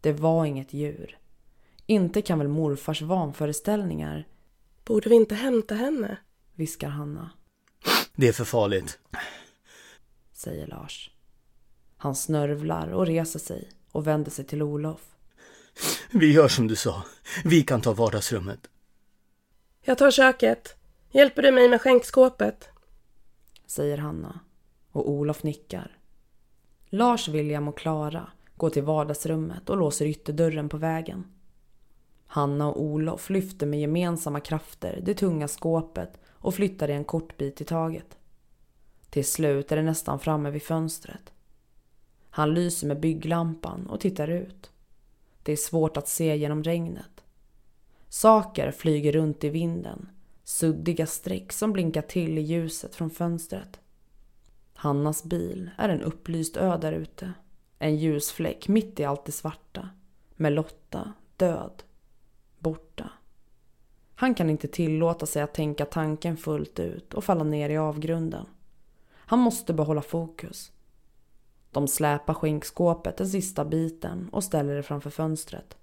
[0.00, 1.18] Det var inget djur.
[1.86, 4.26] Inte kan väl morfars vanföreställningar...
[4.84, 6.16] Borde vi inte hämta henne?
[6.54, 7.30] Viskar Hanna.
[8.14, 8.98] Det är för farligt.
[10.32, 11.10] Säger Lars.
[11.96, 15.11] Han snörvlar och reser sig och vänder sig till Olof.
[16.10, 17.04] Vi gör som du sa.
[17.44, 18.68] Vi kan ta vardagsrummet.
[19.80, 20.76] Jag tar köket.
[21.10, 22.68] Hjälper du mig med skänkskåpet?
[23.66, 24.40] Säger Hanna
[24.92, 25.96] och Olof nickar.
[26.88, 31.24] Lars, William och Klara går till vardagsrummet och låser ytterdörren på vägen.
[32.26, 37.36] Hanna och Olof lyfter med gemensamma krafter det tunga skåpet och flyttar det en kort
[37.36, 38.18] bit i taget.
[39.10, 41.32] Till slut är det nästan framme vid fönstret.
[42.30, 44.71] Han lyser med bygglampan och tittar ut.
[45.42, 47.24] Det är svårt att se genom regnet.
[48.08, 50.08] Saker flyger runt i vinden,
[50.44, 53.80] suddiga streck som blinkar till i ljuset från fönstret.
[54.74, 57.32] Hannas bil är en upplyst ö där ute.
[57.78, 59.88] En ljusfläck mitt i allt det svarta.
[60.36, 61.82] Med Lotta död.
[62.58, 63.10] Borta.
[64.14, 68.46] Han kan inte tillåta sig att tänka tanken fullt ut och falla ner i avgrunden.
[69.14, 70.72] Han måste behålla fokus.
[71.72, 75.76] De släpar skinkskåpet den sista biten och ställer det framför fönstret.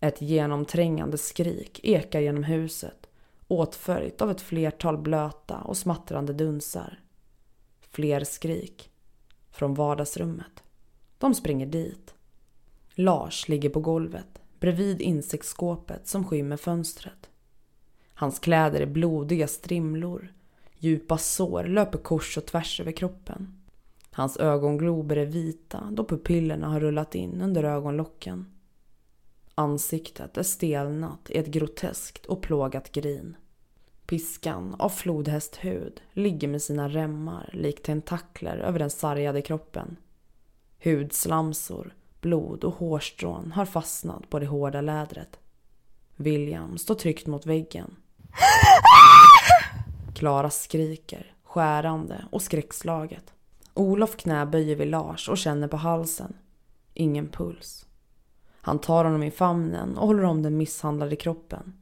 [0.00, 3.06] Ett genomträngande skrik ekar genom huset
[3.48, 7.00] åtföljt av ett flertal blöta och smattrande dunsar.
[7.90, 8.90] Fler skrik.
[9.50, 10.62] Från vardagsrummet.
[11.18, 12.14] De springer dit.
[12.94, 17.30] Lars ligger på golvet bredvid insektsskåpet som skymmer fönstret.
[18.14, 20.32] Hans kläder är blodiga strimlor.
[20.78, 23.60] Djupa sår löper kors och tvärs över kroppen.
[24.10, 28.46] Hans ögonglober är vita då pupillerna har rullat in under ögonlocken.
[29.54, 33.36] Ansiktet är stelnat i ett groteskt och plågat grin.
[34.06, 39.96] Piskan av flodhästhud ligger med sina remmar likt tentakler över den sargade kroppen.
[40.78, 45.38] Hudslamsor, blod och hårstrån har fastnat på det hårda lädret.
[46.16, 47.96] William står tryckt mot väggen.
[50.14, 53.32] Klara skriker, skärande och skräckslaget.
[53.74, 56.36] Olof knäböjer vid Lars och känner på halsen.
[56.94, 57.86] Ingen puls.
[58.60, 61.72] Han tar honom i famnen och håller om den misshandlade kroppen.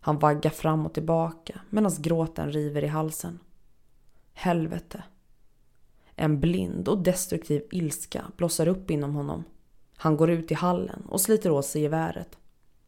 [0.00, 3.38] Han vaggar fram och tillbaka medan gråten river i halsen.
[4.32, 5.02] Helvete.
[6.14, 9.44] En blind och destruktiv ilska blossar upp inom honom.
[10.00, 12.38] Han går ut i hallen och sliter åt sig geväret.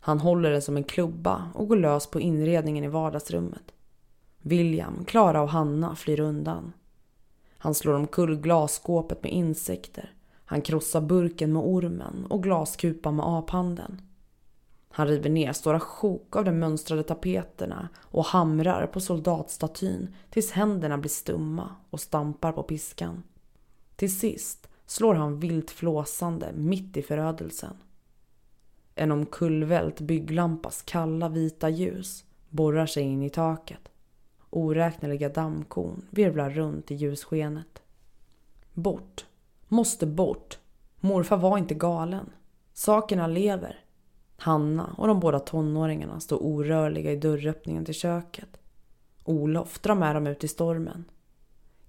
[0.00, 3.72] Han håller det som en klubba och går lös på inredningen i vardagsrummet.
[4.38, 6.72] William, Klara och Hanna flyr undan.
[7.58, 10.12] Han slår omkull glasskåpet med insekter.
[10.44, 14.02] Han krossar burken med ormen och glaskupan med aphanden.
[14.90, 20.98] Han river ner stora sjok av de mönstrade tapeterna och hamrar på soldatstatyn tills händerna
[20.98, 23.22] blir stumma och stampar på piskan.
[23.96, 27.76] Till sist slår han vilt flåsande mitt i förödelsen.
[28.94, 33.88] En omkullvält bygglampas kalla vita ljus borrar sig in i taket.
[34.50, 37.82] Oräkneliga dammkorn virvlar runt i ljusskenet.
[38.74, 39.26] Bort.
[39.68, 40.58] Måste bort.
[41.00, 42.30] Morfar var inte galen.
[42.72, 43.84] Sakerna lever.
[44.36, 48.60] Hanna och de båda tonåringarna står orörliga i dörröppningen till köket.
[49.24, 51.04] Olof drar med dem ut i stormen.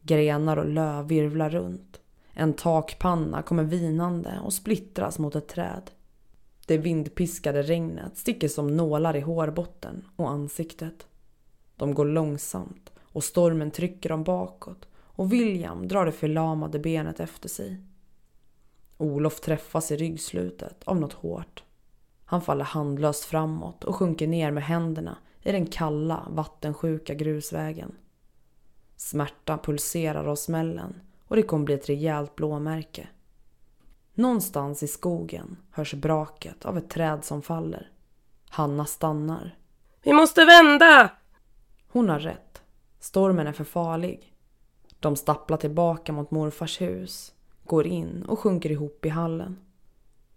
[0.01, 2.00] Grenar och löv virvlar runt.
[2.33, 5.91] En takpanna kommer vinande och splittras mot ett träd.
[6.67, 11.07] Det vindpiskade regnet sticker som nålar i hårbotten och ansiktet.
[11.75, 17.49] De går långsamt och stormen trycker dem bakåt och William drar det förlamade benet efter
[17.49, 17.77] sig.
[18.97, 21.63] Olof träffas i ryggslutet av något hårt.
[22.25, 27.91] Han faller handlöst framåt och sjunker ner med händerna i den kalla, vattensjuka grusvägen.
[28.95, 31.01] Smärta pulserar av smällen
[31.31, 33.07] och det kommer bli ett rejält blåmärke.
[34.13, 37.91] Någonstans i skogen hörs braket av ett träd som faller.
[38.49, 39.57] Hanna stannar.
[40.03, 41.11] Vi måste vända!
[41.87, 42.61] Hon har rätt.
[42.99, 44.33] Stormen är för farlig.
[44.99, 49.57] De stapplar tillbaka mot morfars hus, går in och sjunker ihop i hallen.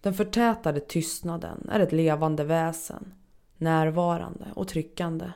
[0.01, 3.15] Den förtätade tystnaden är ett levande väsen,
[3.57, 5.33] närvarande och tryckande.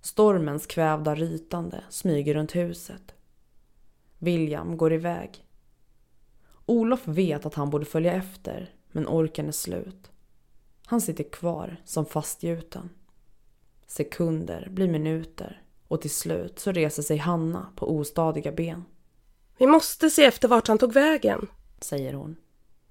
[0.00, 3.14] Stormens kvävda rytande smyger runt huset.
[4.22, 5.44] William går iväg.
[6.66, 10.10] Olof vet att han borde följa efter, men orken är slut.
[10.86, 12.90] Han sitter kvar som fastgjuten.
[13.86, 18.84] Sekunder blir minuter och till slut så reser sig Hanna på ostadiga ben.
[19.58, 21.46] Vi måste se efter vart han tog vägen,
[21.80, 22.36] säger hon.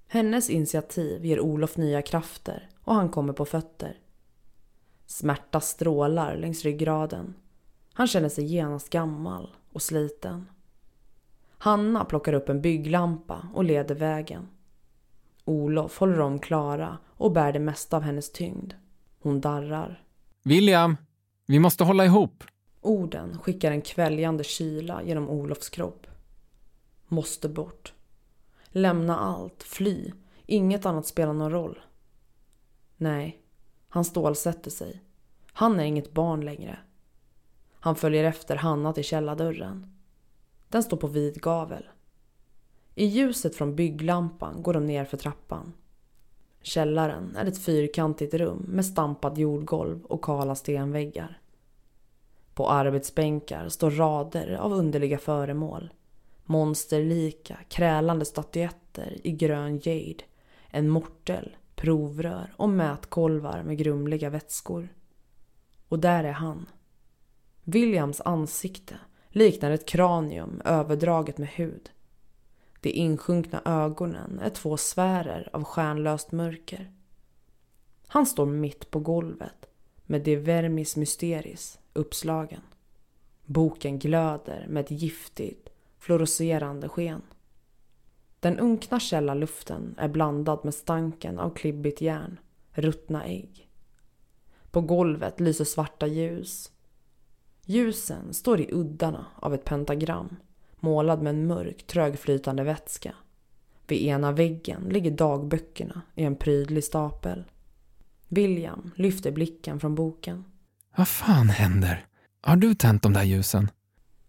[0.07, 3.99] Hennes initiativ ger Olof nya krafter och han kommer på fötter.
[5.05, 7.33] Smärta strålar längs ryggraden.
[7.93, 10.45] Han känner sig genast gammal och sliten.
[11.63, 14.47] Hanna plockar upp en bygglampa och leder vägen.
[15.45, 18.73] Olof håller om Klara och bär det mesta av hennes tyngd.
[19.19, 20.03] Hon darrar.
[20.43, 20.97] William,
[21.45, 22.43] vi måste hålla ihop.
[22.81, 26.07] Orden skickar en kväljande kyla genom Olofs kropp.
[27.07, 27.93] Måste bort.
[28.67, 30.11] Lämna allt, fly.
[30.45, 31.79] Inget annat spelar någon roll.
[32.97, 33.41] Nej,
[33.89, 35.01] han stålsätter sig.
[35.53, 36.79] Han är inget barn längre.
[37.79, 40.00] Han följer efter Hanna till källardörren.
[40.71, 41.89] Den står på vid gavel.
[42.95, 45.73] I ljuset från bygglampan går de ner för trappan.
[46.61, 51.41] Källaren är ett fyrkantigt rum med stampat jordgolv och kala stenväggar.
[52.53, 55.93] På arbetsbänkar står rader av underliga föremål.
[56.45, 60.23] Monsterlika, krälande statyetter i grön jade.
[60.69, 64.89] En mortel, provrör och mätkolvar med grumliga vätskor.
[65.87, 66.69] Och där är han.
[67.63, 68.99] Williams ansikte
[69.31, 71.91] liknar ett kranium överdraget med hud.
[72.79, 76.91] De insjunkna ögonen är två sfärer av stjärnlöst mörker.
[78.07, 79.65] Han står mitt på golvet
[80.05, 82.61] med De Vermis Mysteris uppslagen.
[83.45, 85.69] Boken glöder med ett giftigt,
[85.99, 87.21] fluorescerande sken.
[88.39, 92.39] Den unkna källarluften är blandad med stanken av klibbigt järn,
[92.71, 93.69] ruttna ägg.
[94.71, 96.71] På golvet lyser svarta ljus.
[97.65, 100.35] Ljusen står i uddarna av ett pentagram
[100.79, 103.15] målad med en mörk trögflytande vätska.
[103.87, 107.43] Vid ena väggen ligger dagböckerna i en prydlig stapel.
[108.27, 110.45] William lyfter blicken från boken.
[110.95, 112.05] Vad fan händer?
[112.41, 113.71] Har du tänt de där ljusen?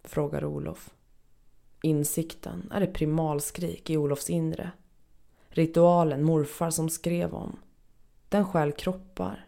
[0.04, 0.90] Frågar Olof.
[1.82, 4.70] Insikten är ett primalskrik i Olofs inre.
[5.48, 7.56] Ritualen morfar som skrev om.
[8.28, 9.46] Den skäl kroppar.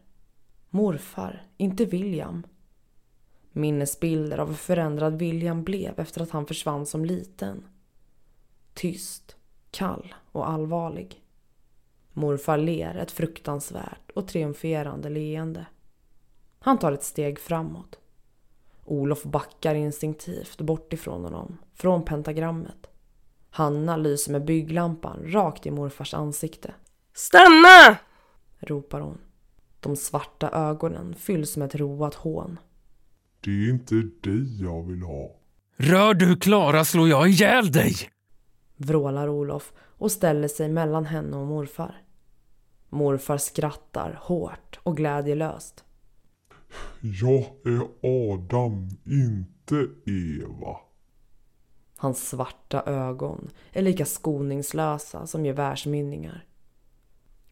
[0.70, 2.47] Morfar, inte William.
[3.57, 7.64] Minnesbilder av hur förändrad William blev efter att han försvann som liten.
[8.74, 9.36] Tyst,
[9.70, 11.22] kall och allvarlig.
[12.12, 15.66] Morfar ler ett fruktansvärt och triumferande leende.
[16.59, 17.98] Han tar ett steg framåt.
[18.84, 22.86] Olof backar instinktivt bort ifrån honom, från pentagrammet.
[23.50, 26.74] Hanna lyser med bygglampan rakt i morfars ansikte.
[27.12, 27.98] Stanna!
[28.61, 29.18] ropar hon.
[29.80, 32.59] De svarta ögonen fylls med ett roat hån.
[33.45, 35.36] Det är inte dig jag vill ha.
[35.76, 37.95] Rör du Klara slår jag ihjäl dig!
[38.76, 42.03] Vrålar Olof och ställer sig mellan henne och morfar.
[42.88, 45.84] Morfar skrattar hårt och glädjelöst.
[47.01, 50.76] Jag är Adam, inte Eva.
[51.97, 56.47] Hans svarta ögon är lika skoningslösa som gevärsmynningar.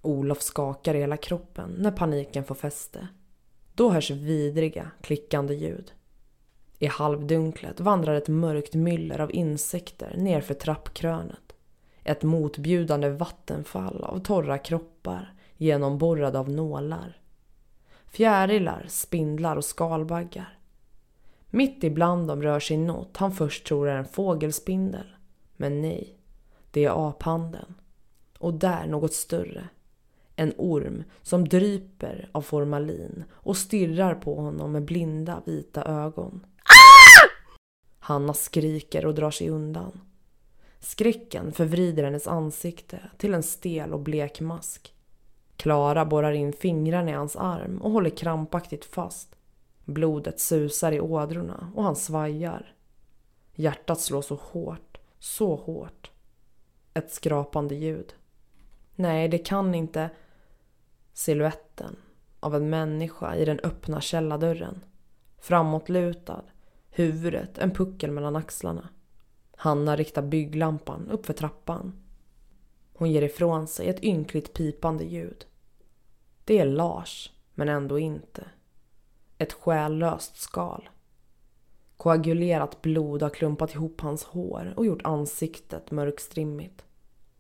[0.03, 3.09] Olof skakar hela kroppen när paniken får fäste.
[3.74, 5.92] Då hörs vidriga, klickande ljud.
[6.78, 11.52] I halvdunklet vandrar ett mörkt myller av insekter nerför trappkrönet.
[12.04, 17.20] Ett motbjudande vattenfall av torra kroppar genomborrade av nålar.
[18.06, 20.58] Fjärilar, spindlar och skalbaggar.
[21.50, 25.16] Mitt ibland dem rör sig något han först tror är en fågelspindel.
[25.56, 26.18] Men nej,
[26.70, 27.74] det är aphanden.
[28.38, 29.68] Och där något större.
[30.43, 36.47] En orm som dryper av formalin och stirrar på honom med blinda vita ögon.
[36.64, 37.28] Ah!
[37.99, 40.01] Hanna skriker och drar sig undan.
[40.80, 44.95] Skräcken förvrider hennes ansikte till en stel och blek mask.
[45.57, 49.36] Klara borrar in fingrarna i hans arm och håller krampaktigt fast.
[49.84, 52.74] Blodet susar i ådrorna och han svajar.
[53.55, 56.11] Hjärtat slår så hårt, så hårt.
[56.95, 58.14] Ett skrapande ljud.
[58.95, 60.11] Nej, det kan inte...
[61.12, 61.96] Siluetten
[62.40, 64.84] av en människa i den öppna källardörren.
[65.38, 66.44] Framåtlutad,
[66.90, 68.88] huvudet en puckel mellan axlarna.
[69.56, 71.92] Hanna riktar bygglampan uppför trappan.
[72.94, 75.46] Hon ger ifrån sig ett ynkligt pipande ljud.
[76.44, 78.44] Det är Lars, men ändå inte.
[79.38, 80.88] Ett själlöst skal.
[81.96, 86.84] Koagulerat blod har klumpat ihop hans hår och gjort ansiktet mörkstrimmigt.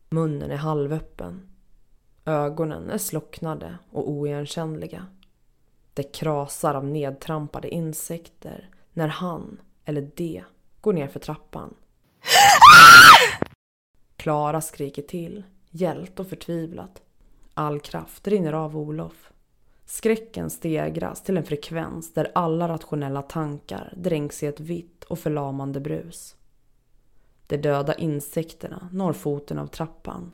[0.08, 1.51] Munnen är halvöppen.
[2.24, 5.06] Ögonen är slocknade och oigenkännliga.
[5.94, 10.42] Det krasar av nedtrampade insekter när han, eller de,
[10.80, 11.74] går ner för trappan.
[14.16, 17.02] Klara skriker till, gällt och förtvivlat.
[17.54, 19.32] All kraft rinner av Olof.
[19.84, 25.80] Skräcken stegras till en frekvens där alla rationella tankar dränks i ett vitt och förlamande
[25.80, 26.36] brus.
[27.46, 30.32] De döda insekterna når foten av trappan.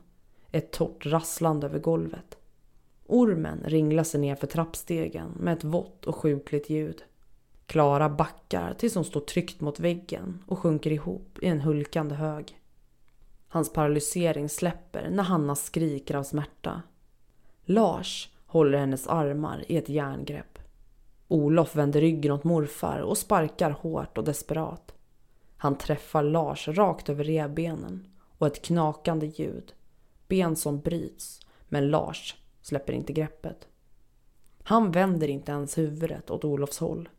[0.51, 2.37] Ett torrt rasslande över golvet.
[3.05, 7.03] Ormen ringlar sig ner för trappstegen med ett vått och sjukligt ljud.
[7.65, 12.59] Klara backar tills hon står tryckt mot väggen och sjunker ihop i en hulkande hög.
[13.47, 16.81] Hans paralysering släpper när Hanna skriker av smärta.
[17.63, 20.59] Lars håller hennes armar i ett järngrepp.
[21.27, 24.93] Olof vänder ryggen åt morfar och sparkar hårt och desperat.
[25.57, 29.73] Han träffar Lars rakt över revbenen och ett knakande ljud.
[30.29, 33.67] Ben som bryts, men Lars släpper inte greppet.
[34.63, 37.09] Han vänder inte ens huvudet åt Olofs håll.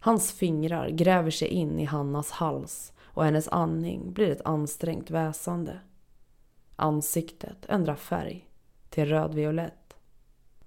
[0.00, 5.80] Hans fingrar gräver sig in i Hannas hals och hennes andning blir ett ansträngt väsande.
[6.76, 8.48] Ansiktet ändrar färg
[8.88, 9.96] till rödviolett.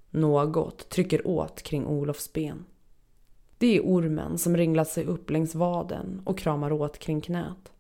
[0.10, 2.66] Något trycker åt kring Olofs ben.
[3.58, 7.72] Det är ormen som ringlat sig upp längs vaden och kramar åt kring knät.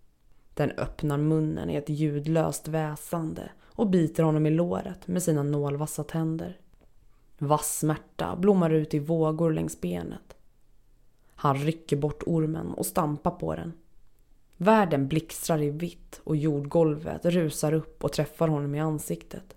[0.53, 6.03] Den öppnar munnen i ett ljudlöst väsande och biter honom i låret med sina nålvassa
[6.03, 6.59] tänder.
[7.38, 10.36] Vass smärta blommar ut i vågor längs benet.
[11.36, 13.74] Han rycker bort ormen och stampar på den.
[14.57, 19.55] Världen blixtrar i vitt och jordgolvet rusar upp och träffar honom i ansiktet.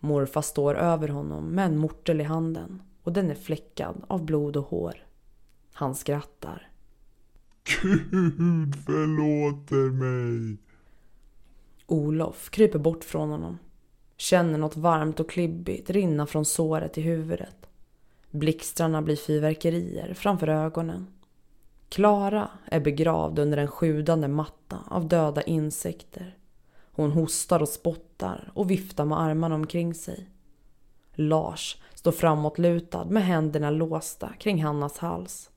[0.00, 4.56] Morfar står över honom med en mortel i handen och den är fläckad av blod
[4.56, 5.06] och hår.
[5.72, 6.70] Han skrattar.
[7.64, 10.58] Gud förlåter mig.
[11.90, 13.58] Olof kryper bort från honom.
[14.16, 17.66] Känner något varmt och klibbigt rinna från såret i huvudet.
[18.30, 21.06] Blixtrarna blir fyrverkerier framför ögonen.
[21.88, 26.36] Klara är begravd under en sjudande matta av döda insekter.
[26.92, 30.28] Hon hostar och spottar och viftar med armarna omkring sig.
[31.12, 35.50] Lars står framåtlutad med händerna låsta kring Hannas hals.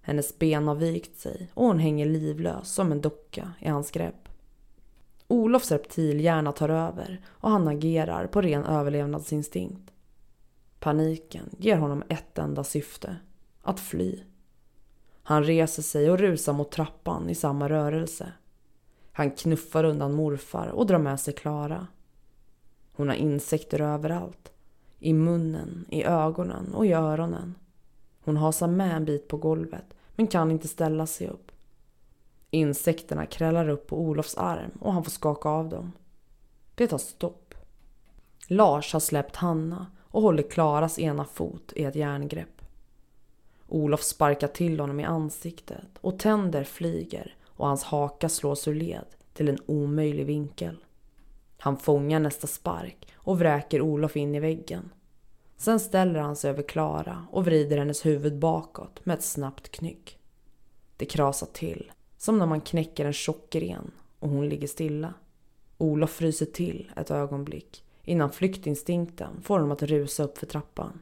[0.00, 4.19] Hennes ben har vikt sig och hon hänger livlös som en docka i hans grepp.
[5.30, 9.92] Olofs reptilhjärna tar över och han agerar på ren överlevnadsinstinkt.
[10.78, 13.16] Paniken ger honom ett enda syfte.
[13.62, 14.20] Att fly.
[15.22, 18.32] Han reser sig och rusar mot trappan i samma rörelse.
[19.12, 21.86] Han knuffar undan morfar och drar med sig Klara.
[22.92, 24.52] Hon har insekter överallt.
[24.98, 27.54] I munnen, i ögonen och i öronen.
[28.24, 31.52] Hon hasar med en bit på golvet men kan inte ställa sig upp.
[32.50, 35.92] Insekterna krälar upp på Olofs arm och han får skaka av dem.
[36.74, 37.54] Det tar stopp.
[38.46, 42.62] Lars har släppt Hanna och håller Klaras ena fot i ett järngrepp.
[43.68, 49.06] Olof sparkar till honom i ansiktet och tänder flyger och hans haka slås ur led
[49.34, 50.84] till en omöjlig vinkel.
[51.58, 54.92] Han fångar nästa spark och vräker Olof in i väggen.
[55.56, 60.18] Sen ställer han sig över Klara och vrider hennes huvud bakåt med ett snabbt knyck.
[60.96, 65.14] Det krasar till, som när man knäcker en tjock gren och hon ligger stilla.
[65.78, 71.00] Olof fryser till ett ögonblick innan flyktinstinkten får honom att rusa upp för trappan.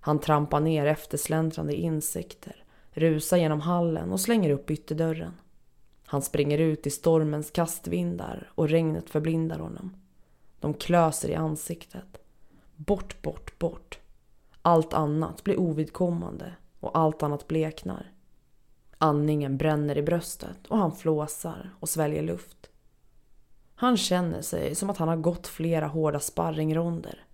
[0.00, 5.32] Han trampar ner eftersläntrande insekter, rusar genom hallen och slänger upp ytterdörren.
[6.06, 9.96] Han springer ut i stormens kastvindar och regnet förblindar honom.
[10.60, 12.20] De klöser i ansiktet.
[12.76, 13.98] Bort, bort, bort.
[14.62, 18.12] Allt annat blir ovidkommande och allt annat bleknar.
[19.02, 22.70] Andningen bränner i bröstet och han flåsar och sväljer luft.
[23.74, 27.24] Han känner sig som att han har gått flera hårda sparringronder.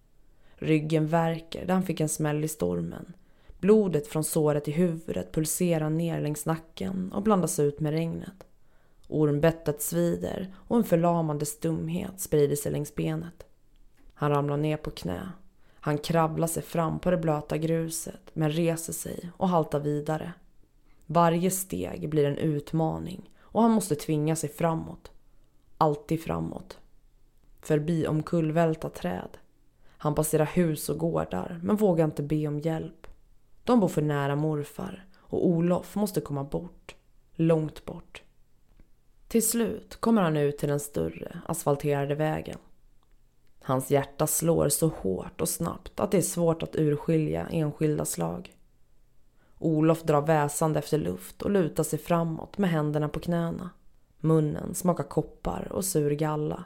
[0.54, 3.12] Ryggen värker där han fick en smäll i stormen.
[3.58, 8.46] Blodet från såret i huvudet pulserar ner längs nacken och blandas ut med regnet.
[9.08, 13.46] Ormbettet svider och en förlamande stumhet sprider sig längs benet.
[14.14, 15.28] Han ramlar ner på knä.
[15.80, 20.32] Han kravlar sig fram på det blöta gruset men reser sig och haltar vidare.
[21.06, 25.10] Varje steg blir en utmaning och han måste tvinga sig framåt.
[25.78, 26.78] Alltid framåt.
[27.60, 29.38] Förbi omkullvälta träd.
[29.98, 33.06] Han passerar hus och gårdar men vågar inte be om hjälp.
[33.64, 36.94] De bor för nära morfar och Olof måste komma bort.
[37.34, 38.22] Långt bort.
[39.28, 42.58] Till slut kommer han ut till den större asfalterade vägen.
[43.62, 48.55] Hans hjärta slår så hårt och snabbt att det är svårt att urskilja enskilda slag.
[49.58, 53.70] Olof drar väsande efter luft och lutar sig framåt med händerna på knäna.
[54.20, 56.64] Munnen smakar koppar och sur galla.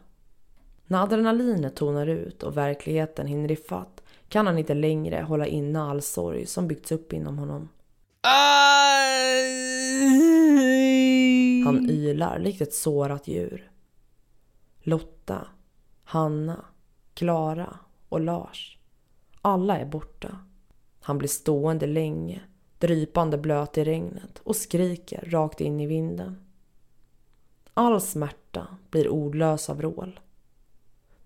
[0.87, 6.03] När adrenalinet tonar ut och verkligheten hinner ifatt kan han inte längre hålla inne all
[6.03, 7.69] sorg som byggts upp inom honom.
[11.65, 13.71] Han ylar likt ett sårat djur.
[14.79, 15.47] Lotta,
[16.05, 16.65] Hanna,
[17.15, 17.79] Klara
[18.09, 18.79] och Lars.
[19.43, 20.39] Alla är borta.
[21.01, 22.41] Han blir stående länge,
[22.81, 26.37] drypande blöt i regnet och skriker rakt in i vinden.
[27.75, 30.21] All smärta blir ordlösa vrål.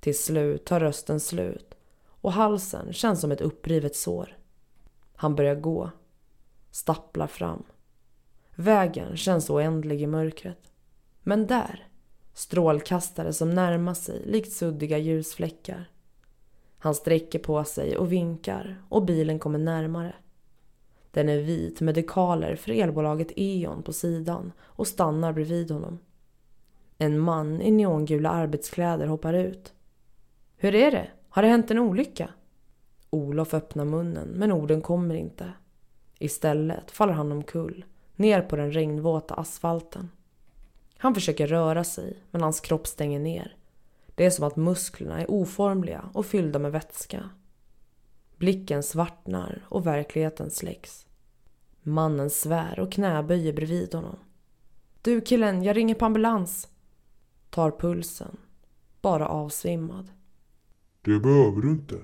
[0.00, 1.74] Till slut tar rösten slut
[2.06, 4.36] och halsen känns som ett upprivet sår.
[5.16, 5.90] Han börjar gå,
[6.70, 7.62] stapplar fram.
[8.54, 10.70] Vägen känns oändlig i mörkret.
[11.22, 11.88] Men där,
[12.32, 15.90] strålkastare som närmar sig likt suddiga ljusfläckar.
[16.78, 20.14] Han sträcker på sig och vinkar och bilen kommer närmare.
[21.14, 25.98] Den är vit med dekaler för elbolaget E.ON på sidan och stannar bredvid honom.
[26.98, 29.72] En man i neongula arbetskläder hoppar ut.
[30.56, 31.08] Hur är det?
[31.28, 32.28] Har det hänt en olycka?
[33.10, 35.52] Olof öppnar munnen men orden kommer inte.
[36.18, 37.84] Istället faller han omkull,
[38.16, 40.10] ner på den regnvåta asfalten.
[40.96, 43.56] Han försöker röra sig men hans kropp stänger ner.
[44.14, 47.30] Det är som att musklerna är oformliga och fyllda med vätska.
[48.44, 51.06] Blicken svartnar och verkligheten släcks.
[51.82, 54.16] Mannen svär och knäböjer bredvid honom.
[55.02, 56.68] Du killen, jag ringer på ambulans.
[57.50, 58.36] Tar pulsen.
[59.00, 60.10] Bara avsvimmad.
[61.02, 61.94] Det behöver du inte.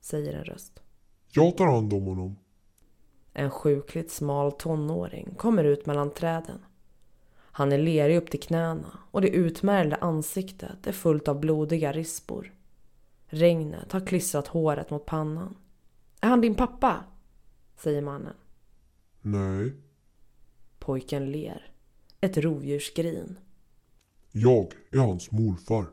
[0.00, 0.82] Säger en röst.
[1.32, 2.36] Jag tar hand om honom.
[3.32, 6.64] En sjukligt smal tonåring kommer ut mellan träden.
[7.36, 12.52] Han är lerig upp till knäna och det utmärgda ansiktet är fullt av blodiga rispor.
[13.34, 15.56] Regnet har klistrat håret mot pannan.
[16.20, 17.04] Är han din pappa?
[17.76, 18.34] Säger mannen.
[19.22, 19.72] Nej.
[20.78, 21.72] Pojken ler.
[22.20, 23.38] Ett rovdjursgrin.
[24.32, 25.86] Jag är hans morfar.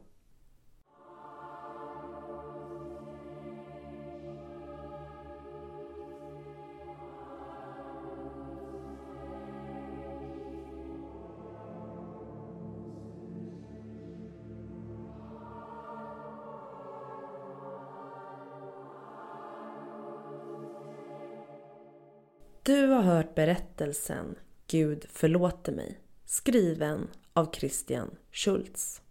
[23.22, 24.36] Hört berättelsen
[24.68, 29.02] Gud förlåter mig skriven av Christian Schultz.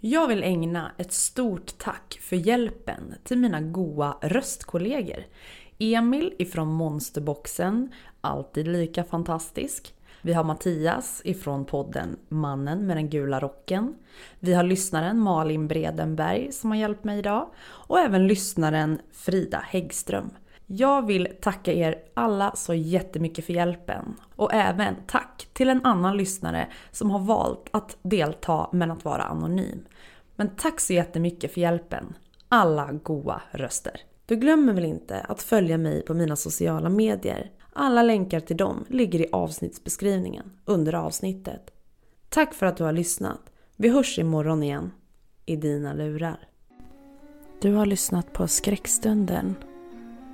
[0.00, 5.24] Jag vill ägna ett stort tack för hjälpen till mina goa röstkollegor.
[5.78, 9.94] Emil ifrån Monsterboxen, alltid lika fantastisk.
[10.22, 13.94] Vi har Mattias ifrån podden Mannen med den gula rocken.
[14.40, 17.50] Vi har lyssnaren Malin Bredenberg som har hjälpt mig idag.
[17.64, 20.30] Och även lyssnaren Frida Häggström.
[20.74, 24.14] Jag vill tacka er alla så jättemycket för hjälpen.
[24.36, 29.22] Och även tack till en annan lyssnare som har valt att delta men att vara
[29.22, 29.84] anonym.
[30.36, 32.14] Men tack så jättemycket för hjälpen.
[32.48, 34.00] Alla goa röster.
[34.26, 37.50] Du glömmer väl inte att följa mig på mina sociala medier?
[37.72, 41.70] Alla länkar till dem ligger i avsnittsbeskrivningen under avsnittet.
[42.28, 43.40] Tack för att du har lyssnat.
[43.76, 44.90] Vi hörs imorgon igen
[45.46, 46.48] i dina lurar.
[47.60, 49.54] Du har lyssnat på Skräckstunden